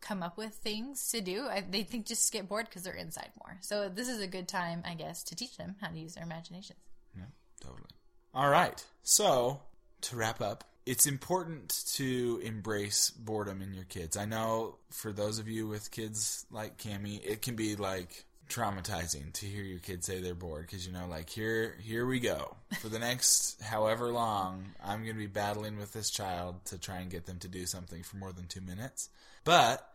come 0.00 0.22
up 0.22 0.36
with 0.36 0.54
things 0.54 1.10
to 1.10 1.20
do. 1.20 1.46
I, 1.46 1.64
they 1.68 1.82
think 1.82 2.06
just 2.06 2.32
get 2.32 2.48
bored 2.48 2.66
because 2.66 2.82
they're 2.82 2.94
inside 2.94 3.30
more. 3.42 3.58
So 3.60 3.88
this 3.88 4.08
is 4.08 4.20
a 4.20 4.26
good 4.26 4.48
time, 4.48 4.82
I 4.84 4.94
guess, 4.94 5.22
to 5.24 5.34
teach 5.34 5.56
them 5.56 5.76
how 5.80 5.88
to 5.88 5.98
use 5.98 6.14
their 6.14 6.24
imaginations. 6.24 6.78
Yeah, 7.16 7.24
totally. 7.60 7.90
All 8.34 8.50
right. 8.50 8.84
So 9.02 9.60
to 10.02 10.16
wrap 10.16 10.40
up, 10.40 10.64
it's 10.84 11.06
important 11.06 11.84
to 11.94 12.40
embrace 12.44 13.10
boredom 13.10 13.62
in 13.62 13.74
your 13.74 13.84
kids. 13.84 14.16
I 14.16 14.24
know 14.24 14.76
for 14.90 15.12
those 15.12 15.38
of 15.38 15.48
you 15.48 15.66
with 15.66 15.90
kids 15.90 16.46
like 16.50 16.78
Cami, 16.78 17.24
it 17.24 17.42
can 17.42 17.56
be 17.56 17.74
like 17.74 18.25
traumatizing 18.48 19.32
to 19.32 19.46
hear 19.46 19.62
your 19.62 19.78
kids 19.78 20.06
say 20.06 20.20
they're 20.20 20.34
bored 20.34 20.66
because 20.66 20.86
you 20.86 20.92
know 20.92 21.06
like 21.08 21.28
here 21.30 21.76
here 21.82 22.06
we 22.06 22.20
go. 22.20 22.56
For 22.80 22.88
the 22.88 22.98
next 22.98 23.60
however 23.62 24.10
long 24.10 24.74
i'm 24.84 25.02
going 25.02 25.14
to 25.14 25.20
be 25.20 25.26
battling 25.26 25.76
with 25.76 25.92
this 25.92 26.10
child 26.10 26.64
to 26.66 26.78
try 26.78 26.98
and 26.98 27.10
get 27.10 27.26
them 27.26 27.38
to 27.40 27.48
do 27.48 27.66
something 27.66 28.02
for 28.02 28.16
more 28.16 28.32
than 28.32 28.46
two 28.46 28.60
minutes. 28.60 29.08
But 29.44 29.88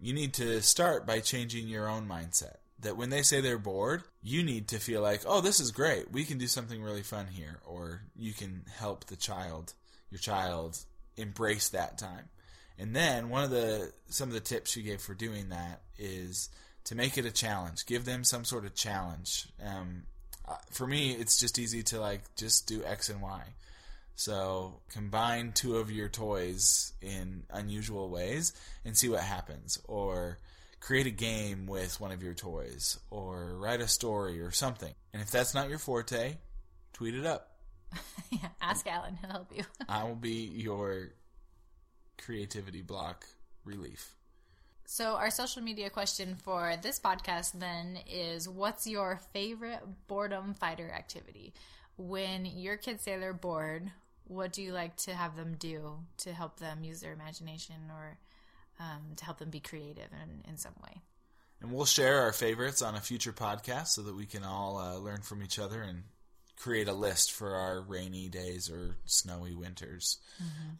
you 0.00 0.12
need 0.12 0.34
to 0.34 0.60
start 0.62 1.06
by 1.06 1.20
changing 1.20 1.68
your 1.68 1.88
own 1.88 2.08
mindset. 2.08 2.56
That 2.80 2.98
when 2.98 3.08
they 3.08 3.22
say 3.22 3.40
they're 3.40 3.58
bored 3.58 4.02
you 4.22 4.42
need 4.42 4.68
to 4.68 4.78
feel 4.78 5.00
like 5.00 5.22
oh 5.26 5.40
this 5.40 5.60
is 5.60 5.70
great. 5.70 6.10
We 6.10 6.24
can 6.24 6.38
do 6.38 6.46
something 6.46 6.82
really 6.82 7.02
fun 7.02 7.26
here 7.26 7.60
or 7.64 8.02
you 8.14 8.32
can 8.32 8.64
help 8.78 9.06
the 9.06 9.16
child 9.16 9.72
your 10.10 10.18
child 10.18 10.78
embrace 11.16 11.70
that 11.70 11.98
time. 11.98 12.28
And 12.78 12.94
then 12.94 13.30
one 13.30 13.44
of 13.44 13.50
the 13.50 13.92
some 14.08 14.28
of 14.28 14.34
the 14.34 14.40
tips 14.40 14.76
you 14.76 14.82
gave 14.82 15.00
for 15.00 15.14
doing 15.14 15.48
that 15.48 15.80
is 15.98 16.50
to 16.86 16.94
make 16.94 17.18
it 17.18 17.26
a 17.26 17.30
challenge. 17.30 17.84
Give 17.84 18.04
them 18.04 18.24
some 18.24 18.44
sort 18.44 18.64
of 18.64 18.74
challenge. 18.74 19.46
Um, 19.64 20.04
uh, 20.48 20.54
for 20.70 20.86
me, 20.86 21.12
it's 21.12 21.38
just 21.38 21.58
easy 21.58 21.82
to 21.84 22.00
like 22.00 22.22
just 22.36 22.66
do 22.66 22.82
X 22.84 23.08
and 23.08 23.20
Y. 23.20 23.42
So 24.14 24.80
combine 24.88 25.52
two 25.52 25.76
of 25.76 25.90
your 25.90 26.08
toys 26.08 26.94
in 27.02 27.42
unusual 27.50 28.08
ways 28.08 28.52
and 28.84 28.96
see 28.96 29.08
what 29.08 29.20
happens. 29.20 29.78
Or 29.88 30.38
create 30.80 31.06
a 31.06 31.10
game 31.10 31.66
with 31.66 32.00
one 32.00 32.12
of 32.12 32.22
your 32.22 32.34
toys. 32.34 32.98
Or 33.10 33.56
write 33.58 33.80
a 33.80 33.88
story 33.88 34.40
or 34.40 34.52
something. 34.52 34.94
And 35.12 35.20
if 35.20 35.30
that's 35.30 35.54
not 35.54 35.68
your 35.68 35.78
forte, 35.78 36.36
tweet 36.92 37.16
it 37.16 37.26
up. 37.26 37.50
yeah, 38.30 38.48
ask 38.62 38.86
Alan. 38.86 39.16
He'll 39.16 39.30
help 39.30 39.52
you. 39.54 39.64
I 39.88 40.04
will 40.04 40.14
be 40.14 40.50
your 40.54 41.10
creativity 42.16 42.82
block 42.82 43.26
relief. 43.64 44.14
So, 44.88 45.16
our 45.16 45.30
social 45.30 45.62
media 45.62 45.90
question 45.90 46.36
for 46.36 46.76
this 46.80 47.00
podcast 47.00 47.58
then 47.58 47.98
is 48.08 48.48
what's 48.48 48.86
your 48.86 49.20
favorite 49.32 49.80
boredom 50.06 50.54
fighter 50.54 50.88
activity? 50.94 51.54
When 51.96 52.46
your 52.46 52.76
kids 52.76 53.02
say 53.02 53.18
they're 53.18 53.32
bored, 53.32 53.90
what 54.28 54.52
do 54.52 54.62
you 54.62 54.72
like 54.72 54.96
to 54.98 55.14
have 55.14 55.34
them 55.36 55.56
do 55.58 55.98
to 56.18 56.32
help 56.32 56.60
them 56.60 56.84
use 56.84 57.00
their 57.00 57.12
imagination 57.12 57.74
or 57.90 58.16
um, 58.78 59.16
to 59.16 59.24
help 59.24 59.38
them 59.38 59.50
be 59.50 59.58
creative 59.58 60.08
in, 60.22 60.48
in 60.48 60.56
some 60.56 60.74
way? 60.84 61.00
And 61.60 61.72
we'll 61.72 61.84
share 61.84 62.20
our 62.20 62.32
favorites 62.32 62.80
on 62.80 62.94
a 62.94 63.00
future 63.00 63.32
podcast 63.32 63.88
so 63.88 64.02
that 64.02 64.14
we 64.14 64.26
can 64.26 64.44
all 64.44 64.78
uh, 64.78 64.98
learn 64.98 65.22
from 65.22 65.42
each 65.42 65.58
other 65.58 65.82
and 65.82 66.04
create 66.56 66.88
a 66.88 66.92
list 66.92 67.32
for 67.32 67.54
our 67.54 67.80
rainy 67.82 68.28
days 68.28 68.70
or 68.70 68.96
snowy 69.04 69.54
winters 69.54 70.18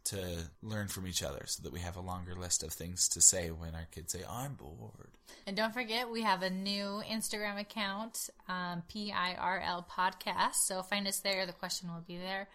to 0.05 0.51
learn 0.63 0.89
from 0.89 1.07
each 1.07 1.23
other 1.23 1.43
so 1.47 1.63
that 1.63 1.73
we 1.73 1.81
have 1.81 1.97
a 1.97 2.01
longer 2.01 2.35
list 2.35 2.63
of 2.63 2.73
things 2.73 3.09
to 3.09 3.21
say 3.21 3.51
when 3.51 3.75
our 3.75 3.87
kids 3.91 4.13
say, 4.13 4.21
I'm 4.29 4.55
bored. 4.55 5.11
And 5.47 5.57
don't 5.57 5.75
forget, 5.75 6.11
we 6.11 6.23
have 6.23 6.43
a 6.43 6.51
new 6.51 7.03
Instagram 7.09 7.61
account, 7.61 8.31
um, 8.49 8.83
PIRL 8.89 9.87
Podcast. 9.91 10.55
So 10.55 10.83
find 10.83 11.07
us 11.07 11.21
there. 11.21 11.47
The 11.47 11.53
question 11.53 11.93
will 11.93 12.05
be 12.07 12.17
there. 12.17 12.49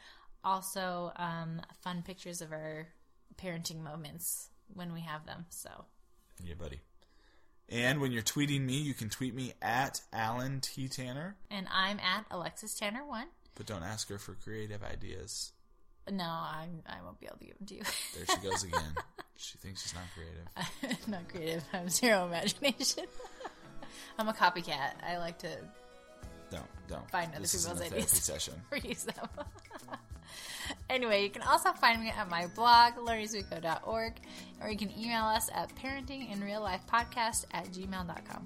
Also, 0.43 1.11
um, 1.17 1.61
fun 1.83 2.03
pictures 2.05 2.41
of 2.41 2.51
our 2.51 2.87
parenting 3.37 3.81
moments 3.81 4.49
when 4.73 4.93
we 4.93 5.01
have 5.01 5.25
them. 5.25 5.45
So 5.49 5.69
Yeah, 6.43 6.55
buddy. 6.55 6.79
And 7.71 8.01
when 8.01 8.11
you're 8.11 8.21
tweeting 8.21 8.61
me, 8.61 8.73
you 8.73 8.93
can 8.93 9.09
tweet 9.09 9.33
me 9.33 9.53
at 9.61 10.01
Alan 10.11 10.59
T. 10.59 10.87
Tanner, 10.89 11.37
And 11.49 11.67
I'm 11.71 11.99
at 12.01 12.25
Alexis 12.29 12.73
Tanner 12.77 13.05
one. 13.05 13.27
but 13.55 13.65
don't 13.65 13.83
ask 13.83 14.09
her 14.09 14.17
for 14.17 14.33
creative 14.35 14.83
ideas. 14.83 15.53
No, 16.11 16.23
I 16.25 16.67
I 16.87 16.97
won't 17.03 17.19
be 17.19 17.27
able 17.27 17.37
to 17.37 17.45
give 17.45 17.57
them 17.59 17.67
to 17.67 17.75
you. 17.75 17.81
There 18.15 18.25
she 18.25 18.47
goes 18.47 18.63
again. 18.63 18.95
she 19.37 19.57
thinks 19.59 19.83
she's 19.83 19.93
not 19.93 20.03
creative. 20.15 21.07
Not 21.07 21.29
creative. 21.29 21.63
I 21.71 21.77
have 21.77 21.91
zero 21.91 22.25
imagination. 22.25 23.05
I'm 24.17 24.27
a 24.27 24.33
copycat. 24.33 24.93
I 25.07 25.17
like 25.17 25.39
to 25.39 25.49
Don't, 26.51 26.63
don't. 26.87 27.09
Find 27.09 27.31
other 27.31 27.41
this 27.41 27.65
people's 27.65 27.81
ideas. 27.81 28.11
session. 28.11 28.53
reuse 28.71 29.05
them. 29.05 29.27
anyway, 30.89 31.23
you 31.23 31.29
can 31.29 31.43
also 31.43 31.71
find 31.71 32.03
me 32.03 32.09
at 32.09 32.29
my 32.29 32.47
blog, 32.47 32.95
learningsweeko.org, 32.95 34.13
or 34.61 34.69
you 34.69 34.77
can 34.77 34.91
email 34.99 35.23
us 35.23 35.49
at 35.53 35.73
parentinginreallifepodcast 35.75 37.45
at 37.51 37.71
gmail.com. 37.71 38.43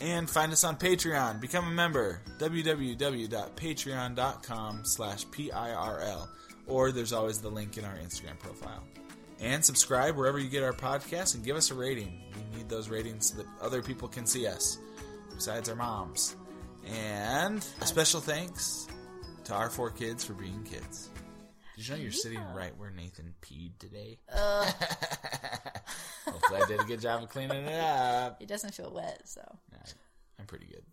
And 0.00 0.28
find 0.28 0.50
us 0.52 0.64
on 0.64 0.76
Patreon. 0.76 1.40
Become 1.40 1.68
a 1.68 1.70
member. 1.70 2.20
www.patreon.com 2.38 4.84
slash 4.84 5.24
PIRL. 5.26 6.28
Or 6.66 6.90
there's 6.90 7.12
always 7.12 7.40
the 7.40 7.50
link 7.50 7.78
in 7.78 7.84
our 7.84 7.94
Instagram 7.98 8.36
profile. 8.40 8.82
And 9.40 9.64
subscribe 9.64 10.16
wherever 10.16 10.38
you 10.38 10.48
get 10.48 10.62
our 10.64 10.72
podcast 10.72 11.36
and 11.36 11.44
give 11.44 11.56
us 11.56 11.70
a 11.70 11.74
rating. 11.74 12.22
We 12.34 12.42
need 12.58 12.68
those 12.68 12.88
ratings 12.88 13.30
so 13.30 13.36
that 13.38 13.46
other 13.60 13.82
people 13.82 14.08
can 14.08 14.26
see 14.26 14.46
us, 14.46 14.78
besides 15.34 15.68
our 15.68 15.76
moms. 15.76 16.36
And 16.86 17.66
a 17.80 17.86
special 17.86 18.20
thanks 18.20 18.86
to 19.44 19.54
our 19.54 19.70
four 19.70 19.90
kids 19.90 20.24
for 20.24 20.34
being 20.34 20.62
kids. 20.64 21.10
Did 21.76 21.88
you 21.88 21.94
know 21.94 22.00
you're 22.00 22.12
sitting 22.12 22.40
right 22.54 22.76
where 22.76 22.90
Nathan 22.90 23.34
peed 23.42 23.78
today? 23.78 24.18
Hopefully 26.26 26.62
I 26.62 26.66
did 26.66 26.80
a 26.80 26.84
good 26.84 27.00
job 27.00 27.22
of 27.22 27.28
cleaning 27.30 27.64
it 27.64 27.80
up. 27.80 28.40
It 28.40 28.48
doesn't 28.48 28.74
feel 28.74 28.92
wet, 28.92 29.22
so. 29.24 29.42
I'm 30.38 30.46
pretty 30.46 30.66
good. 30.66 30.84